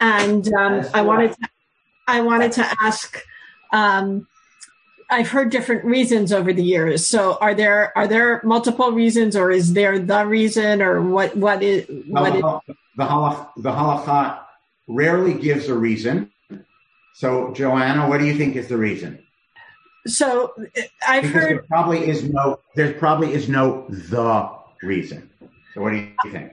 and 0.00 0.52
um, 0.54 0.86
I 0.94 1.02
wanted 1.02 1.32
to, 1.32 1.48
I 2.08 2.22
wanted 2.22 2.52
to 2.52 2.66
ask 2.80 3.22
um, 3.72 4.26
I've 5.10 5.28
heard 5.28 5.50
different 5.50 5.84
reasons 5.84 6.32
over 6.32 6.52
the 6.52 6.62
years. 6.62 7.06
So 7.06 7.36
are 7.40 7.54
there 7.54 7.96
are 7.98 8.06
there 8.06 8.40
multiple 8.44 8.92
reasons, 8.92 9.34
or 9.34 9.50
is 9.50 9.72
there 9.72 9.98
the 9.98 10.24
reason, 10.24 10.80
or 10.80 11.02
what 11.02 11.36
what 11.36 11.62
is 11.62 11.86
what 12.06 12.32
the, 12.32 12.38
is, 12.38 12.76
the 12.96 13.04
halakha, 13.04 13.48
the 13.56 13.70
halakha 13.70 14.40
rarely 14.86 15.34
gives 15.34 15.68
a 15.68 15.74
reason. 15.74 16.30
So 17.14 17.52
Joanna, 17.52 18.08
what 18.08 18.18
do 18.18 18.26
you 18.26 18.36
think 18.36 18.56
is 18.56 18.68
the 18.68 18.76
reason? 18.76 19.22
So 20.06 20.52
uh, 20.58 20.82
I've 21.06 21.22
because 21.22 21.42
heard 21.42 21.50
there 21.50 21.62
probably 21.62 22.08
is 22.08 22.24
no 22.24 22.58
there 22.74 22.92
probably 22.94 23.32
is 23.32 23.48
no 23.48 23.86
the 23.88 24.50
reason. 24.82 25.28
So 25.74 25.82
what 25.82 25.90
do 25.90 25.96
you 25.96 26.30
think? 26.30 26.52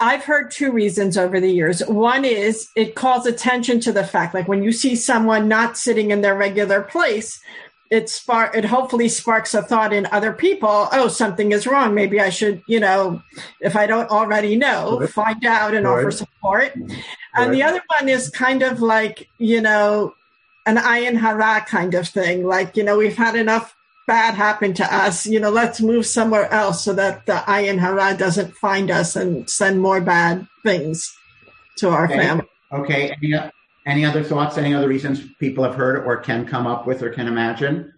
I've 0.00 0.24
heard 0.24 0.50
two 0.50 0.72
reasons 0.72 1.16
over 1.16 1.38
the 1.38 1.50
years. 1.50 1.80
One 1.86 2.24
is 2.24 2.68
it 2.74 2.96
calls 2.96 3.24
attention 3.24 3.78
to 3.80 3.92
the 3.92 4.04
fact, 4.04 4.34
like 4.34 4.48
when 4.48 4.62
you 4.62 4.72
see 4.72 4.96
someone 4.96 5.46
not 5.46 5.78
sitting 5.78 6.10
in 6.10 6.22
their 6.22 6.36
regular 6.36 6.82
place, 6.82 7.40
it 7.92 8.08
spark 8.08 8.56
it 8.56 8.64
hopefully 8.64 9.06
sparks 9.06 9.52
a 9.52 9.60
thought 9.60 9.92
in 9.92 10.06
other 10.06 10.32
people 10.32 10.88
oh 10.92 11.08
something 11.08 11.52
is 11.52 11.66
wrong 11.66 11.94
maybe 11.94 12.20
i 12.20 12.30
should 12.30 12.62
you 12.66 12.80
know 12.80 13.22
if 13.60 13.76
i 13.76 13.86
don't 13.86 14.08
already 14.08 14.56
know 14.56 14.96
Good. 14.98 15.10
find 15.10 15.44
out 15.44 15.74
and 15.74 15.84
Good. 15.84 15.98
offer 15.98 16.10
support 16.10 16.72
Good. 16.74 17.04
and 17.34 17.52
the 17.52 17.62
other 17.62 17.82
one 17.98 18.08
is 18.08 18.30
kind 18.30 18.62
of 18.62 18.80
like 18.80 19.28
you 19.36 19.60
know 19.60 20.14
an 20.66 20.76
ayin 20.76 21.16
hara 21.16 21.64
kind 21.66 21.94
of 21.94 22.08
thing 22.08 22.44
like 22.44 22.76
you 22.76 22.84
know 22.84 22.98
we've 22.98 23.16
had 23.16 23.34
enough 23.34 23.74
bad 24.06 24.34
happen 24.34 24.74
to 24.74 24.94
us 24.94 25.26
you 25.26 25.38
know 25.38 25.50
let's 25.50 25.80
move 25.80 26.04
somewhere 26.04 26.50
else 26.52 26.84
so 26.84 26.92
that 26.92 27.24
the 27.26 27.34
ayin 27.46 27.78
hara 27.78 28.16
doesn't 28.16 28.54
find 28.54 28.90
us 28.90 29.16
and 29.16 29.48
send 29.48 29.80
more 29.80 30.00
bad 30.00 30.46
things 30.62 31.14
to 31.76 31.88
our 31.88 32.06
okay. 32.06 32.16
family 32.16 32.46
okay 32.72 33.14
any 33.84 34.04
other 34.04 34.22
thoughts? 34.22 34.58
Any 34.58 34.74
other 34.74 34.88
reasons 34.88 35.20
people 35.40 35.64
have 35.64 35.74
heard 35.74 36.04
or 36.04 36.18
can 36.18 36.46
come 36.46 36.66
up 36.66 36.86
with 36.86 37.02
or 37.02 37.10
can 37.10 37.26
imagine? 37.26 37.92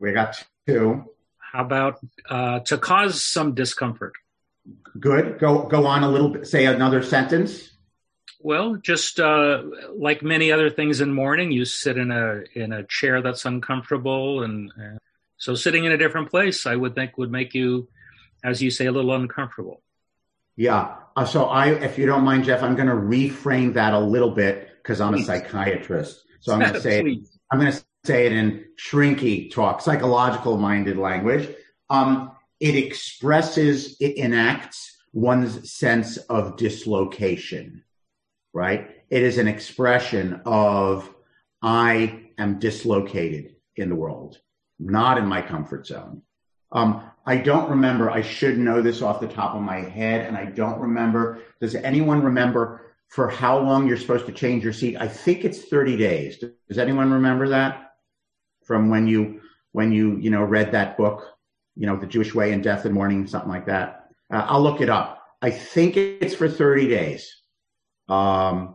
We 0.00 0.12
got 0.12 0.42
two. 0.66 1.04
How 1.38 1.64
about 1.64 2.00
uh, 2.28 2.60
to 2.60 2.78
cause 2.78 3.22
some 3.24 3.54
discomfort? 3.54 4.14
Good. 4.98 5.38
Go 5.38 5.64
go 5.64 5.86
on 5.86 6.02
a 6.02 6.08
little 6.08 6.30
bit. 6.30 6.46
Say 6.46 6.66
another 6.66 7.02
sentence. 7.02 7.70
Well, 8.44 8.76
just 8.76 9.20
uh, 9.20 9.62
like 9.96 10.22
many 10.22 10.50
other 10.50 10.68
things 10.68 11.00
in 11.00 11.12
mourning, 11.12 11.52
you 11.52 11.64
sit 11.64 11.96
in 11.96 12.10
a 12.10 12.42
in 12.54 12.72
a 12.72 12.84
chair 12.84 13.22
that's 13.22 13.44
uncomfortable, 13.44 14.42
and 14.42 14.72
uh, 14.72 14.98
so 15.36 15.54
sitting 15.54 15.84
in 15.84 15.92
a 15.92 15.98
different 15.98 16.30
place, 16.30 16.66
I 16.66 16.76
would 16.76 16.94
think, 16.94 17.18
would 17.18 17.30
make 17.30 17.54
you, 17.54 17.88
as 18.44 18.62
you 18.62 18.70
say, 18.70 18.86
a 18.86 18.92
little 18.92 19.14
uncomfortable. 19.14 19.82
Yeah. 20.56 20.96
Uh, 21.16 21.24
so 21.24 21.46
I, 21.46 21.70
if 21.70 21.98
you 21.98 22.06
don't 22.06 22.24
mind, 22.24 22.44
Jeff, 22.44 22.62
I'm 22.62 22.76
going 22.76 22.88
to 22.88 22.94
reframe 22.94 23.74
that 23.74 23.92
a 23.92 23.98
little 23.98 24.30
bit 24.30 24.68
because 24.76 25.00
I'm 25.00 25.14
a 25.14 25.22
psychiatrist. 25.22 26.22
So 26.40 26.52
I'm 26.52 26.60
going 26.60 26.72
to 26.74 26.80
say 26.80 27.00
it, 27.00 27.18
I'm 27.50 27.58
going 27.58 27.72
to 27.72 27.84
say 28.04 28.26
it 28.26 28.32
in 28.32 28.64
shrinky 28.78 29.52
talk, 29.52 29.80
psychological 29.80 30.56
minded 30.58 30.96
language. 30.96 31.48
Um, 31.90 32.32
it 32.60 32.76
expresses, 32.76 33.96
it 34.00 34.16
enacts 34.16 34.96
one's 35.12 35.72
sense 35.72 36.16
of 36.16 36.56
dislocation, 36.56 37.82
right? 38.52 38.90
It 39.10 39.22
is 39.22 39.38
an 39.38 39.48
expression 39.48 40.40
of 40.44 41.12
I 41.62 42.30
am 42.38 42.58
dislocated 42.58 43.56
in 43.76 43.88
the 43.88 43.94
world, 43.94 44.38
not 44.78 45.18
in 45.18 45.26
my 45.26 45.42
comfort 45.42 45.86
zone. 45.86 46.22
Um, 46.72 47.02
I 47.24 47.36
don't 47.36 47.70
remember. 47.70 48.10
I 48.10 48.22
should 48.22 48.58
know 48.58 48.82
this 48.82 49.02
off 49.02 49.20
the 49.20 49.28
top 49.28 49.54
of 49.54 49.62
my 49.62 49.78
head, 49.78 50.26
and 50.26 50.36
I 50.36 50.46
don't 50.46 50.80
remember. 50.80 51.40
Does 51.60 51.74
anyone 51.74 52.22
remember 52.22 52.94
for 53.08 53.28
how 53.28 53.58
long 53.58 53.86
you're 53.86 53.96
supposed 53.96 54.26
to 54.26 54.32
change 54.32 54.64
your 54.64 54.72
seat? 54.72 54.96
I 54.98 55.06
think 55.06 55.44
it's 55.44 55.64
30 55.64 55.96
days. 55.96 56.42
Does 56.68 56.78
anyone 56.78 57.12
remember 57.12 57.48
that 57.50 57.92
from 58.64 58.88
when 58.88 59.06
you 59.06 59.40
when 59.72 59.92
you 59.92 60.16
you 60.18 60.30
know 60.30 60.42
read 60.42 60.72
that 60.72 60.96
book, 60.96 61.24
you 61.76 61.86
know, 61.86 61.96
The 61.96 62.06
Jewish 62.06 62.34
Way 62.34 62.52
and 62.52 62.62
Death 62.62 62.84
and 62.84 62.94
Mourning, 62.94 63.26
something 63.26 63.50
like 63.50 63.66
that? 63.66 64.08
Uh, 64.32 64.46
I'll 64.48 64.62
look 64.62 64.80
it 64.80 64.88
up. 64.88 65.22
I 65.42 65.50
think 65.50 65.96
it's 65.96 66.34
for 66.34 66.48
30 66.48 66.88
days. 66.88 67.41
Um, 68.12 68.74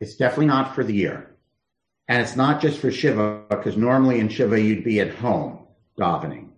it's 0.00 0.14
definitely 0.14 0.46
not 0.46 0.74
for 0.74 0.84
the 0.84 0.94
year, 0.94 1.36
and 2.08 2.22
it's 2.22 2.36
not 2.36 2.60
just 2.60 2.78
for 2.78 2.90
Shiva 2.90 3.44
because 3.50 3.76
normally 3.76 4.20
in 4.20 4.28
Shiva 4.28 4.60
you'd 4.60 4.84
be 4.84 5.00
at 5.00 5.12
home 5.14 5.66
davening. 5.98 6.50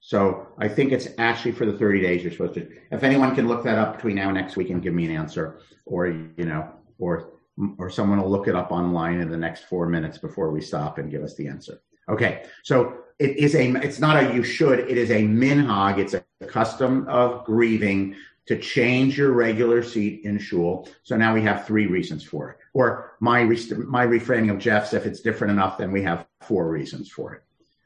So 0.00 0.46
I 0.58 0.68
think 0.68 0.92
it's 0.92 1.08
actually 1.18 1.52
for 1.52 1.66
the 1.66 1.76
30 1.76 2.00
days 2.00 2.22
you're 2.22 2.32
supposed 2.32 2.54
to. 2.54 2.68
If 2.92 3.02
anyone 3.02 3.34
can 3.34 3.48
look 3.48 3.64
that 3.64 3.76
up 3.76 3.96
between 3.96 4.14
now 4.14 4.28
and 4.28 4.36
next 4.36 4.56
week 4.56 4.70
and 4.70 4.80
give 4.80 4.94
me 4.94 5.06
an 5.06 5.10
answer, 5.10 5.60
or 5.84 6.06
you 6.06 6.44
know, 6.44 6.70
or 6.98 7.32
or 7.76 7.90
someone 7.90 8.22
will 8.22 8.30
look 8.30 8.46
it 8.46 8.54
up 8.54 8.70
online 8.70 9.20
in 9.20 9.28
the 9.28 9.36
next 9.36 9.64
four 9.64 9.88
minutes 9.88 10.16
before 10.16 10.52
we 10.52 10.60
stop 10.60 10.98
and 10.98 11.10
give 11.10 11.24
us 11.24 11.34
the 11.34 11.48
answer. 11.48 11.80
Okay, 12.08 12.44
so 12.62 12.98
it 13.18 13.36
is 13.36 13.56
a. 13.56 13.72
It's 13.82 13.98
not 13.98 14.22
a 14.22 14.32
you 14.32 14.44
should. 14.44 14.78
It 14.78 14.96
is 14.96 15.10
a 15.10 15.22
minhag. 15.22 15.98
It's 15.98 16.14
a 16.14 16.22
custom 16.46 17.06
of 17.08 17.44
grieving 17.44 18.14
to 18.48 18.58
change 18.58 19.18
your 19.18 19.32
regular 19.32 19.82
seat 19.82 20.22
in 20.24 20.38
shul. 20.38 20.88
So 21.02 21.16
now 21.16 21.34
we 21.34 21.42
have 21.42 21.66
three 21.66 21.86
reasons 21.86 22.24
for 22.24 22.50
it. 22.50 22.56
Or 22.72 23.12
my 23.20 23.44
my 23.44 24.06
reframing 24.06 24.50
of 24.50 24.58
Jeff's, 24.58 24.94
if 24.94 25.04
it's 25.04 25.20
different 25.20 25.52
enough, 25.52 25.76
then 25.76 25.92
we 25.92 26.02
have 26.02 26.26
four 26.40 26.70
reasons 26.70 27.10
for 27.10 27.34
it. 27.34 27.42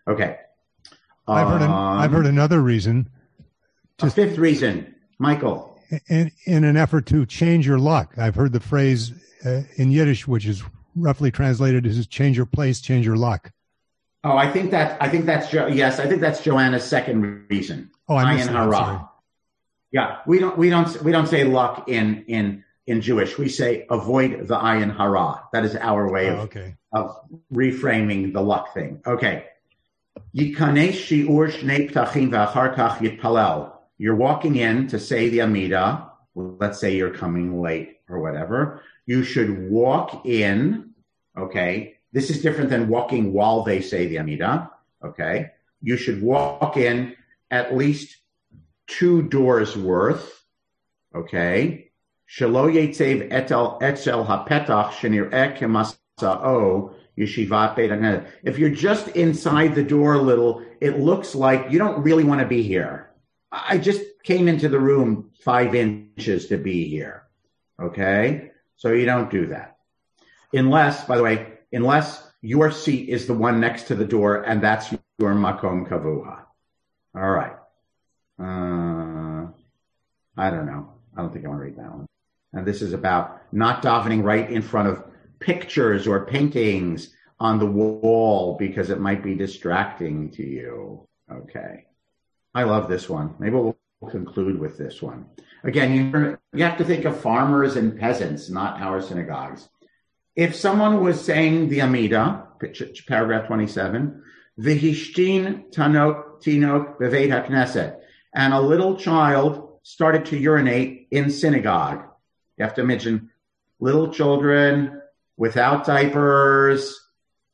Okay. 0.09 0.38
I've 1.27 1.48
heard, 1.48 1.62
an, 1.62 1.70
I've 1.70 2.12
heard 2.12 2.27
um, 2.27 2.33
another 2.33 2.61
reason. 2.61 3.11
Just, 3.98 4.16
a 4.18 4.27
fifth 4.27 4.38
reason, 4.38 4.94
Michael. 5.18 5.81
In, 6.09 6.31
in 6.46 6.64
an 6.64 6.77
effort 6.77 7.07
to 7.07 7.27
change 7.27 7.66
your 7.66 7.79
luck. 7.79 8.14
I've 8.16 8.35
heard 8.35 8.53
the 8.53 8.61
phrase 8.61 9.12
uh, 9.44 9.62
in 9.77 9.90
Yiddish, 9.90 10.27
which 10.27 10.46
is 10.46 10.62
roughly 10.96 11.31
translated 11.31 11.87
as 11.87 12.07
change 12.07 12.37
your 12.37 12.46
place, 12.46 12.81
change 12.81 13.05
your 13.05 13.16
luck. 13.16 13.51
Oh, 14.25 14.37
I 14.37 14.51
think 14.51 14.70
that 14.70 15.01
I 15.03 15.09
think 15.09 15.27
that's 15.27 15.51
jo- 15.51 15.66
yes, 15.66 15.98
I 15.98 16.07
think 16.07 16.20
that's 16.20 16.40
Joanna's 16.40 16.85
second 16.85 17.46
reason. 17.51 17.90
Oh, 18.09 18.16
I 18.16 18.37
missed 18.37 18.48
that, 18.48 19.09
Yeah, 19.92 20.18
we 20.26 20.38
don't 20.38 20.57
we 20.57 20.70
don't 20.70 21.02
we 21.02 21.12
don't 21.12 21.26
say 21.26 21.44
luck 21.44 21.88
in 21.88 22.24
in 22.26 22.64
in 22.87 23.00
Jewish. 23.02 23.38
We 23.38 23.48
say 23.48 23.87
avoid 23.90 24.48
the 24.48 24.57
ayin 24.57 24.96
hara. 24.96 25.42
That 25.52 25.64
is 25.64 25.76
our 25.76 26.11
way 26.11 26.31
oh, 26.31 26.35
of 26.35 26.38
okay. 26.40 26.76
of 26.92 27.16
reframing 27.52 28.33
the 28.33 28.40
luck 28.40 28.74
thing. 28.74 29.02
Okay. 29.07 29.44
You're 30.33 30.66
walking 34.16 34.57
in 34.57 34.88
to 34.88 34.98
say 34.98 35.28
the 35.28 35.42
Amida. 35.42 36.11
Let's 36.35 36.81
say 36.81 36.96
you're 36.96 37.14
coming 37.14 37.61
late 37.61 38.00
or 38.09 38.20
whatever. 38.20 38.83
You 39.05 39.22
should 39.24 39.70
walk 39.70 40.24
in. 40.26 40.94
Okay. 41.37 41.96
This 42.12 42.31
is 42.31 42.42
different 42.42 42.70
than 42.70 42.88
walking 42.88 43.33
while 43.33 43.62
they 43.62 43.83
say 43.83 44.07
the 44.07 44.18
Amida. 44.18 44.70
Okay. 45.05 45.50
You 45.83 45.96
should 45.98 46.22
walk 46.22 46.76
in 46.76 47.16
at 47.50 47.76
least 47.76 48.16
two 48.86 49.22
doors 49.22 49.76
worth. 49.76 50.44
Okay. 51.14 51.90
Shelo 52.28 52.72
yetzev 52.72 53.30
etel 53.30 53.82
etzel 53.82 54.24
hapetach 54.24 54.92
shenir'eh 54.92 55.58
kemasa'o 55.58 56.94
Yeshivat 57.18 57.76
Beit 57.76 58.26
If 58.42 58.58
you're 58.58 58.70
just 58.70 59.08
inside 59.08 59.74
the 59.74 59.82
door 59.82 60.14
a 60.14 60.22
little, 60.22 60.64
it 60.80 60.98
looks 60.98 61.34
like 61.34 61.70
you 61.70 61.78
don't 61.78 62.02
really 62.02 62.24
want 62.24 62.40
to 62.40 62.46
be 62.46 62.62
here. 62.62 63.10
I 63.50 63.78
just 63.78 64.00
came 64.22 64.48
into 64.48 64.68
the 64.68 64.80
room 64.80 65.30
five 65.44 65.74
inches 65.74 66.46
to 66.48 66.56
be 66.56 66.88
here. 66.88 67.24
Okay? 67.80 68.52
So 68.76 68.92
you 68.92 69.04
don't 69.04 69.30
do 69.30 69.48
that. 69.48 69.76
Unless, 70.54 71.04
by 71.04 71.16
the 71.16 71.22
way, 71.22 71.52
unless 71.70 72.26
your 72.40 72.70
seat 72.70 73.08
is 73.08 73.26
the 73.26 73.34
one 73.34 73.60
next 73.60 73.84
to 73.84 73.94
the 73.94 74.04
door 74.04 74.42
and 74.42 74.62
that's 74.62 74.90
your 74.90 75.34
makom 75.34 75.86
kavua. 75.88 76.40
All 77.14 77.30
right. 77.30 77.56
Uh, 78.38 79.46
I 80.36 80.50
don't 80.50 80.66
know. 80.66 80.92
I 81.16 81.20
don't 81.20 81.32
think 81.32 81.44
I 81.44 81.48
want 81.48 81.60
to 81.60 81.64
read 81.64 81.76
that 81.76 81.92
one. 81.92 82.06
And 82.52 82.66
this 82.66 82.82
is 82.82 82.92
about 82.92 83.42
not 83.52 83.82
davening 83.82 84.22
right 84.22 84.50
in 84.50 84.62
front 84.62 84.88
of 84.88 85.04
pictures 85.40 86.06
or 86.06 86.26
paintings 86.26 87.14
on 87.40 87.58
the 87.58 87.66
wall 87.66 88.56
because 88.58 88.90
it 88.90 89.00
might 89.00 89.22
be 89.22 89.34
distracting 89.34 90.30
to 90.30 90.42
you. 90.42 91.06
Okay. 91.30 91.86
I 92.54 92.64
love 92.64 92.88
this 92.88 93.08
one. 93.08 93.34
Maybe 93.38 93.56
we'll 93.56 93.76
conclude 94.10 94.58
with 94.58 94.78
this 94.78 95.00
one. 95.00 95.26
Again, 95.64 95.94
you, 95.94 96.38
you 96.52 96.64
have 96.64 96.78
to 96.78 96.84
think 96.84 97.04
of 97.04 97.20
farmers 97.20 97.76
and 97.76 97.98
peasants, 97.98 98.50
not 98.50 98.80
our 98.80 99.00
synagogues. 99.00 99.68
If 100.34 100.54
someone 100.54 101.02
was 101.02 101.22
saying 101.22 101.68
the 101.68 101.82
Amida, 101.82 102.48
paragraph 103.06 103.46
27, 103.46 104.22
Vihishtin 104.58 105.72
Tanok 105.72 106.42
Tinok 106.42 106.98
Bevet 106.98 107.28
HaKnesset, 107.28 108.00
and 108.34 108.54
a 108.54 108.60
little 108.60 108.96
child 108.96 109.78
started 109.82 110.26
to 110.26 110.38
urinate 110.38 111.08
in 111.10 111.30
synagogue. 111.30 112.04
You 112.56 112.64
have 112.64 112.74
to 112.74 112.80
imagine 112.80 113.30
little 113.80 114.12
children 114.12 115.00
without 115.36 115.84
diapers, 115.84 117.00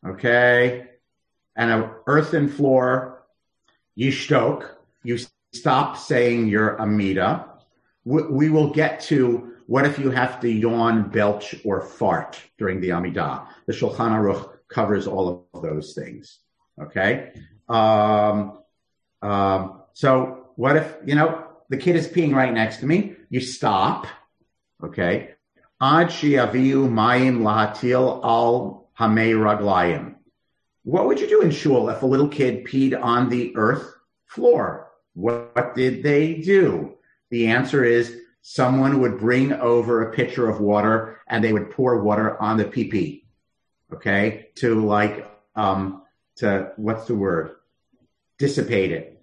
okay, 0.07 0.89
and 1.57 1.71
an 1.71 1.91
earthen 2.07 2.49
floor, 2.49 3.25
yishtok, 3.99 4.69
you 5.03 5.19
stop 5.53 5.97
saying 5.97 6.49
your 6.49 6.81
amida. 6.81 7.47
We, 8.05 8.23
we 8.23 8.51
will 8.51 8.71
get 8.71 9.01
to 9.03 9.55
what 9.67 9.85
if 9.85 9.99
you 9.99 10.11
have 10.11 10.41
to 10.41 10.51
yawn, 10.51 11.11
belch, 11.11 11.55
or 11.63 11.83
fart 11.83 12.41
during 12.57 12.81
the 12.81 12.89
Amidah? 12.89 13.47
The 13.67 13.75
Shulchan 13.75 14.13
Aruch 14.13 14.51
covers 14.69 15.07
all 15.07 15.47
of 15.53 15.63
those 15.63 15.93
things. 15.93 16.39
Okay. 16.81 17.33
Um, 17.69 18.61
um, 19.21 19.83
so 19.93 20.48
what 20.59 20.77
if 20.77 20.97
you 21.07 21.15
know 21.15 21.45
the 21.69 21.77
kid 21.77 21.95
is 21.95 22.09
peeing 22.09 22.35
right 22.35 22.53
next 22.53 22.79
to 22.79 22.87
me? 22.87 23.15
You 23.31 23.41
stop. 23.41 24.09
Okay. 24.83 25.35
What 30.83 31.07
would 31.07 31.21
you 31.21 31.29
do 31.29 31.43
in 31.43 31.53
shul 31.53 31.91
if 31.91 32.03
a 32.03 32.07
little 32.07 32.27
kid 32.27 32.65
peed 32.65 33.01
on 33.01 33.29
the 33.29 33.57
earth 33.57 33.95
floor? 34.27 34.91
What 35.15 35.77
did 35.77 36.03
they 36.03 36.35
do? 36.35 36.95
The 37.31 37.47
answer 37.47 37.85
is 37.85 38.21
someone 38.43 39.01
would 39.01 39.21
bring 39.21 39.53
over 39.53 40.03
a 40.03 40.13
pitcher 40.13 40.49
of 40.49 40.59
water 40.59 41.21
and 41.29 41.45
they 41.45 41.53
would 41.53 41.71
pour 41.71 42.03
water 42.03 42.37
on 42.43 42.57
the 42.57 42.65
pee 42.65 43.25
Okay. 43.95 44.49
To 44.57 44.85
like, 44.85 45.25
um, 45.55 46.03
to 46.39 46.73
what's 46.75 47.07
the 47.07 47.15
word? 47.15 47.53
Dissipate 48.41 48.91
it. 48.91 49.18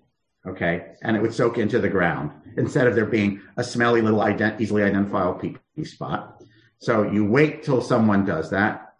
Okay. 0.47 0.93
And 1.01 1.15
it 1.15 1.21
would 1.21 1.34
soak 1.34 1.58
into 1.58 1.79
the 1.79 1.89
ground 1.89 2.31
instead 2.58 2.88
of 2.88 2.95
there 2.95 3.05
being 3.05 3.41
a 3.58 3.63
smelly 3.63 4.01
little 4.01 4.19
ident- 4.19 4.62
easily 4.62 4.84
identifiable 4.84 5.39
pee 5.39 5.58
pee 5.75 5.86
spot. 5.86 6.43
So 6.77 7.03
you 7.03 7.25
wait 7.25 7.63
till 7.63 7.81
someone 7.81 8.25
does 8.25 8.49
that. 8.51 8.93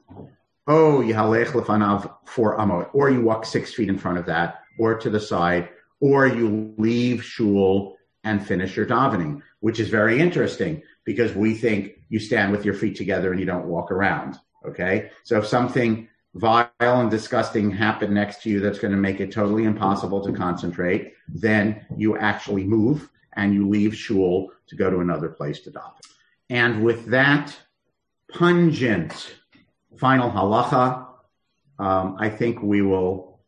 Oh, 0.68 1.04
Yahalech 1.06 1.48
lefanav 1.48 2.12
for 2.26 2.58
amot, 2.58 2.90
or 2.94 3.12
you 3.12 3.22
walk 3.22 3.46
six 3.46 3.74
feet 3.74 3.90
in 3.90 3.98
front 4.00 4.18
of 4.18 4.26
that, 4.26 4.62
or 4.80 4.98
to 4.98 5.10
the 5.12 5.20
side, 5.20 5.70
or 6.00 6.26
you 6.26 6.74
leave 6.78 7.24
shul 7.24 7.96
and 8.24 8.46
finish 8.46 8.76
your 8.76 8.88
davening, 8.88 9.42
which 9.60 9.80
is 9.80 9.90
very 9.90 10.20
interesting 10.20 10.82
because 11.04 11.36
we 11.36 11.54
think 11.54 11.92
you 12.10 12.20
stand 12.20 12.52
with 12.52 12.66
your 12.66 12.74
feet 12.74 12.96
together 12.96 13.32
and 13.32 13.40
you 13.40 13.46
don't 13.46 13.68
walk 13.68 13.92
around. 13.92 14.40
Okay. 14.68 15.12
So 15.24 15.38
if 15.38 15.46
something 15.46 16.10
vile 16.36 16.70
and 16.82 17.10
disgusting 17.10 17.72
happen 17.72 18.14
next 18.14 18.44
to 18.44 18.50
you 18.50 18.60
that's 18.60 18.80
going 18.80 18.92
to 18.92 18.98
make 18.98 19.22
it 19.22 19.32
totally 19.32 19.64
impossible 19.64 20.22
to 20.22 20.34
concentrate, 20.34 21.14
then 21.28 21.86
you 21.98 22.18
actually 22.18 22.64
move 22.64 23.10
and 23.34 23.54
you 23.54 23.68
leave 23.68 23.96
shul 23.96 24.52
to 24.68 24.76
go 24.76 24.90
to 24.90 25.00
another 25.00 25.30
place 25.30 25.62
to 25.62 25.72
daven. 25.72 25.94
And 26.50 26.84
with 26.84 27.06
that, 27.08 27.58
pungent 28.32 29.36
final 29.98 30.30
halacha. 30.30 31.08
Um, 31.80 32.18
I 32.20 32.30
think 32.30 32.62
we 32.62 32.82
will 32.82 33.40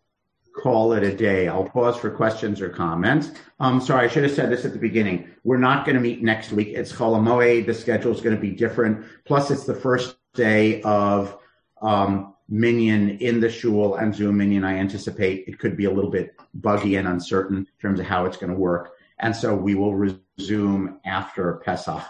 call 0.56 0.94
it 0.94 1.04
a 1.04 1.16
day. 1.16 1.48
I'll 1.48 1.70
pause 1.70 1.98
for 1.98 2.10
questions 2.10 2.62
or 2.62 2.70
comments. 2.70 3.32
Um, 3.60 3.80
sorry, 3.80 4.06
I 4.06 4.08
should 4.10 4.24
have 4.24 4.34
said 4.34 4.50
this 4.50 4.66
at 4.66 4.74
the 4.74 4.80
beginning. 4.80 5.30
We're 5.44 5.58
not 5.58 5.86
going 5.86 5.96
to 5.96 6.02
meet 6.02 6.24
next 6.24 6.52
week. 6.52 6.70
It's 6.70 6.92
Chol 6.92 7.16
Hamoed. 7.16 7.66
The 7.66 7.74
schedule 7.74 8.12
is 8.12 8.22
going 8.22 8.36
to 8.36 8.42
be 8.42 8.52
different. 8.52 9.06
Plus, 9.26 9.52
it's 9.52 9.66
the 9.66 9.76
first 9.76 10.18
day 10.34 10.82
of 10.82 11.38
um, 11.82 12.34
Minyan 12.50 13.18
in 13.18 13.40
the 13.40 13.50
shul 13.50 13.96
and 13.96 14.16
Zoom 14.16 14.38
Minyan, 14.38 14.64
I 14.64 14.76
anticipate 14.78 15.48
it 15.48 15.60
could 15.60 15.76
be 15.76 15.86
a 15.86 15.92
little 15.92 16.12
bit 16.12 16.36
buggy 16.54 16.96
and 16.96 17.08
uncertain 17.08 17.58
in 17.58 17.68
terms 17.82 18.00
of 18.00 18.06
how 18.06 18.26
it's 18.26 18.38
going 18.38 18.52
to 18.52 18.58
work. 18.58 18.94
And 19.20 19.36
so 19.36 19.56
we 19.56 19.76
will 19.76 19.96
resume 19.96 21.00
after 21.06 21.62
Pesach, 21.66 22.04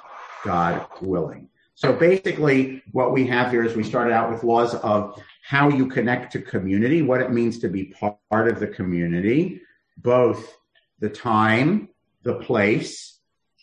God 0.43 0.86
willing. 1.02 1.50
So 1.76 1.93
basically, 1.93 2.82
what 2.91 3.13
we 3.13 3.28
have 3.28 3.52
here 3.52 3.63
is 3.63 3.76
we 3.76 3.84
started 3.84 4.12
out 4.12 4.32
with 4.32 4.43
laws 4.43 4.73
of 4.76 5.21
how 5.43 5.69
you 5.69 5.88
connect 5.88 6.34
to 6.34 6.41
community, 6.41 7.02
what 7.02 7.21
it 7.21 7.32
means 7.32 7.60
to 7.60 7.69
be 7.69 7.93
part 8.30 8.47
of 8.47 8.60
the 8.60 8.67
community, 8.67 9.62
both 9.97 10.58
the 11.00 11.10
time, 11.10 11.89
the 12.23 12.36
place, 12.36 13.19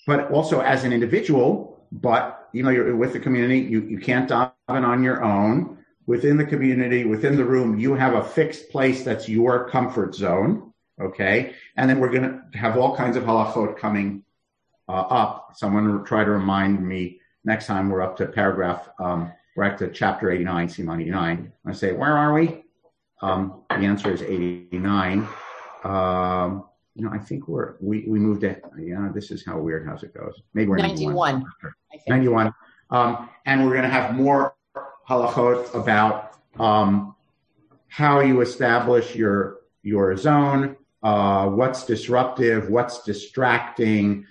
but 0.06 0.30
also 0.30 0.60
as 0.60 0.84
an 0.84 0.92
individual. 0.92 1.86
But 1.90 2.48
you 2.52 2.62
know, 2.62 2.70
you're 2.70 2.94
with 2.96 3.12
the 3.12 3.20
community. 3.20 3.58
You 3.60 3.82
you 3.82 3.98
can't 3.98 4.30
daven 4.30 4.54
on 4.68 5.02
your 5.02 5.22
own. 5.22 5.83
Within 6.06 6.36
the 6.36 6.44
community, 6.44 7.04
within 7.04 7.36
the 7.36 7.44
room, 7.44 7.78
you 7.78 7.94
have 7.94 8.14
a 8.14 8.22
fixed 8.22 8.70
place 8.70 9.04
that's 9.04 9.28
your 9.28 9.68
comfort 9.68 10.14
zone. 10.14 10.72
Okay, 11.00 11.54
and 11.76 11.90
then 11.90 11.98
we're 11.98 12.10
going 12.10 12.40
to 12.52 12.58
have 12.58 12.76
all 12.76 12.96
kinds 12.96 13.16
of 13.16 13.24
halachot 13.24 13.76
coming 13.76 14.22
uh, 14.88 14.92
up. 14.92 15.52
Someone 15.56 16.04
try 16.04 16.22
to 16.24 16.30
remind 16.30 16.86
me 16.86 17.20
next 17.44 17.66
time 17.66 17.88
we're 17.88 18.02
up 18.02 18.16
to 18.18 18.26
paragraph. 18.26 18.88
Um, 19.00 19.32
we're 19.56 19.64
at 19.64 19.78
to 19.78 19.90
chapter 19.90 20.30
89, 20.30 20.68
Siman 20.68 21.00
89. 21.00 21.52
I 21.66 21.72
say, 21.72 21.92
where 21.92 22.16
are 22.16 22.32
we? 22.32 22.64
Um, 23.22 23.62
the 23.70 23.76
answer 23.76 24.12
is 24.12 24.22
89. 24.22 25.26
Um, 25.84 26.64
you 26.94 27.04
know, 27.04 27.10
I 27.12 27.18
think 27.18 27.48
we're 27.48 27.74
we 27.80 28.04
we 28.06 28.18
moved 28.18 28.44
it. 28.44 28.62
Yeah, 28.78 29.10
this 29.12 29.30
is 29.30 29.44
how 29.44 29.58
weird 29.58 29.86
house 29.86 30.02
it 30.02 30.14
goes. 30.14 30.40
Maybe 30.54 30.68
we're 30.68 30.76
91. 30.76 31.44
91. 32.08 32.52
Um, 32.90 33.28
and 33.46 33.64
we're 33.64 33.72
going 33.72 33.82
to 33.82 33.88
have 33.88 34.14
more 34.14 34.54
halachot 35.08 35.74
about 35.74 36.34
um, 36.58 37.14
how 37.88 38.20
you 38.20 38.40
establish 38.40 39.14
your 39.14 39.58
your 39.82 40.16
zone, 40.16 40.76
uh, 41.02 41.46
what's 41.48 41.84
disruptive, 41.84 42.70
what's 42.70 43.02
distracting, 43.02 44.26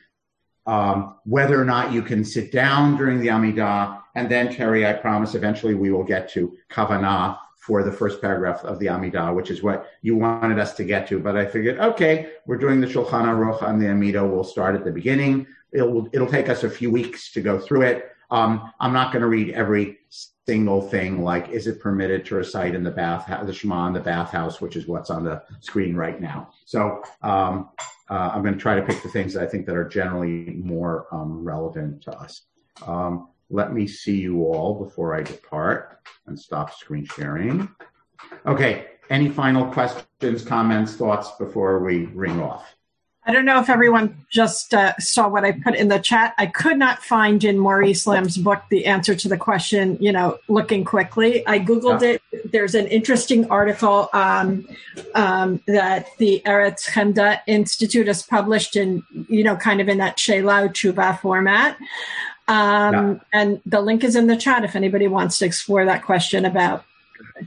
um, 0.65 1.15
whether 1.25 1.61
or 1.61 1.65
not 1.65 1.91
you 1.91 2.01
can 2.01 2.23
sit 2.23 2.51
down 2.51 2.97
during 2.97 3.19
the 3.19 3.27
Amidah, 3.27 4.01
and 4.15 4.29
then 4.29 4.53
Terry, 4.53 4.85
I 4.85 4.93
promise, 4.93 5.35
eventually 5.35 5.75
we 5.75 5.91
will 5.91 6.03
get 6.03 6.29
to 6.31 6.57
kavanah 6.69 7.37
for 7.57 7.81
the 7.81 7.91
first 7.91 8.19
paragraph 8.19 8.63
of 8.65 8.77
the 8.79 8.87
Amidah, 8.87 9.33
which 9.33 9.49
is 9.49 9.63
what 9.63 9.87
you 10.01 10.17
wanted 10.17 10.59
us 10.59 10.73
to 10.73 10.83
get 10.83 11.07
to. 11.07 11.19
But 11.19 11.37
I 11.37 11.45
figured, 11.45 11.79
okay, 11.79 12.31
we're 12.45 12.57
doing 12.57 12.81
the 12.81 12.87
Shulchan 12.87 13.23
Aruch 13.23 13.63
on 13.63 13.79
the 13.79 13.85
Amidah. 13.85 14.29
We'll 14.29 14.43
start 14.43 14.75
at 14.75 14.83
the 14.83 14.91
beginning. 14.91 15.47
It'll 15.71 16.09
it'll 16.11 16.27
take 16.27 16.49
us 16.49 16.63
a 16.63 16.69
few 16.69 16.91
weeks 16.91 17.31
to 17.31 17.41
go 17.41 17.57
through 17.57 17.83
it. 17.83 18.12
Um, 18.33 18.73
I'm 18.79 18.93
not 18.93 19.13
going 19.13 19.21
to 19.21 19.27
read 19.27 19.51
every 19.51 19.99
single 20.09 20.81
thing 20.81 21.23
like 21.23 21.49
is 21.49 21.67
it 21.67 21.79
permitted 21.79 22.25
to 22.25 22.35
recite 22.35 22.73
in 22.73 22.83
the 22.83 22.91
bath 22.91 23.27
the 23.45 23.53
Shema 23.53 23.87
in 23.87 23.93
the 23.93 23.99
bathhouse, 23.99 24.59
which 24.59 24.75
is 24.75 24.87
what's 24.87 25.11
on 25.11 25.23
the 25.23 25.43
screen 25.59 25.95
right 25.95 26.19
now. 26.19 26.49
So 26.65 27.03
um, 27.21 27.69
uh, 28.09 28.31
I'm 28.33 28.41
going 28.41 28.55
to 28.55 28.59
try 28.59 28.75
to 28.75 28.81
pick 28.81 29.03
the 29.03 29.09
things 29.09 29.33
that 29.33 29.43
I 29.43 29.45
think 29.45 29.67
that 29.67 29.75
are 29.75 29.87
generally 29.87 30.55
more 30.55 31.07
um, 31.11 31.43
relevant 31.43 32.01
to 32.03 32.11
us. 32.17 32.41
Um, 32.87 33.29
let 33.51 33.71
me 33.71 33.85
see 33.85 34.21
you 34.21 34.43
all 34.45 34.83
before 34.83 35.15
I 35.15 35.21
depart 35.21 35.99
and 36.25 36.37
stop 36.37 36.73
screen 36.73 37.05
sharing. 37.05 37.69
Okay, 38.47 38.87
any 39.11 39.29
final 39.29 39.71
questions, 39.71 40.43
comments, 40.43 40.95
thoughts 40.95 41.29
before 41.37 41.79
we 41.79 42.05
ring 42.07 42.41
off? 42.41 42.75
I 43.25 43.31
don't 43.31 43.45
know 43.45 43.59
if 43.59 43.69
everyone 43.69 44.25
just 44.29 44.73
uh, 44.73 44.97
saw 44.97 45.29
what 45.29 45.45
I 45.45 45.53
put 45.53 45.75
in 45.75 45.87
the 45.87 45.99
chat. 45.99 46.33
I 46.37 46.47
could 46.47 46.77
not 46.77 47.01
find 47.01 47.41
in 47.43 47.57
Maurice 47.57 48.05
Lamm's 48.05 48.37
book 48.37 48.63
the 48.69 48.85
answer 48.85 49.15
to 49.15 49.29
the 49.29 49.37
question, 49.37 49.97
you 50.01 50.11
know, 50.11 50.39
looking 50.49 50.83
quickly. 50.83 51.47
I 51.47 51.59
Googled 51.59 52.01
yeah. 52.01 52.17
it. 52.33 52.51
There's 52.51 52.75
an 52.75 52.87
interesting 52.87 53.49
article 53.49 54.09
um, 54.11 54.67
um, 55.15 55.61
that 55.67 56.09
the 56.17 56.41
Eretz 56.45 56.89
Hemdah 56.89 57.39
Institute 57.47 58.07
has 58.07 58.23
published 58.23 58.75
in, 58.75 59.03
you 59.29 59.43
know, 59.45 59.55
kind 59.55 59.79
of 59.79 59.87
in 59.87 59.99
that 59.99 60.19
Sheila 60.19 60.67
Chuba 60.69 61.17
format. 61.19 61.77
Um, 62.49 62.93
yeah. 62.93 63.15
And 63.31 63.61
the 63.65 63.79
link 63.79 64.03
is 64.03 64.17
in 64.17 64.27
the 64.27 64.35
chat 64.35 64.65
if 64.65 64.75
anybody 64.75 65.07
wants 65.07 65.39
to 65.39 65.45
explore 65.45 65.85
that 65.85 66.03
question 66.03 66.43
about 66.43 66.83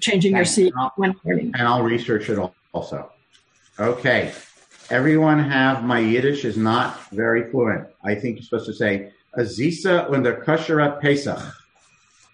changing 0.01 0.37
your 0.37 0.47
seat 0.47 0.73
when 0.97 1.15
learning. 1.23 1.53
And 1.55 1.69
I'll 1.69 1.83
research 1.83 2.31
it 2.31 2.39
also. 2.73 3.13
Okay. 3.79 4.33
Everyone 4.89 5.41
have 5.41 5.83
my 5.83 5.99
Yiddish 5.99 6.45
is 6.45 6.57
not 6.57 7.11
very 7.11 7.51
fluent. 7.51 7.89
I 8.05 8.15
think 8.15 8.37
you're 8.37 8.45
supposed 8.45 8.67
to 8.67 8.75
say 8.75 9.13
Azisa 9.37 10.09
und 10.09 10.23
der 10.23 10.41
Kasherat 10.45 11.01
Pesach. 11.01 11.43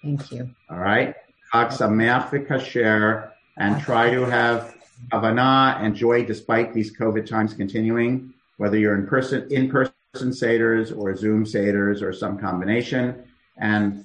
Thank 0.03 0.31
you. 0.33 0.51
All 0.69 0.79
right. 0.79 1.15
Chag 1.55 1.69
Sameach 1.69 2.29
v'Kasher 2.29 3.31
and 3.57 3.81
try 3.83 4.11
to 4.11 4.27
have 4.27 4.75
kavanah 5.11 5.81
and 5.81 5.95
joy 5.95 6.27
despite 6.27 6.75
these 6.75 6.95
COVID 6.95 7.25
times 7.27 7.55
continuing, 7.55 8.35
whether 8.59 8.79
you're 8.79 8.97
in 8.97 9.07
person, 9.07 9.47
in 9.51 9.71
person 9.71 9.95
Seders 10.15 10.95
or 10.97 11.17
Zoom 11.17 11.45
Seders 11.45 12.03
or 12.03 12.13
some 12.13 12.39
combination. 12.39 13.25
And 13.57 14.05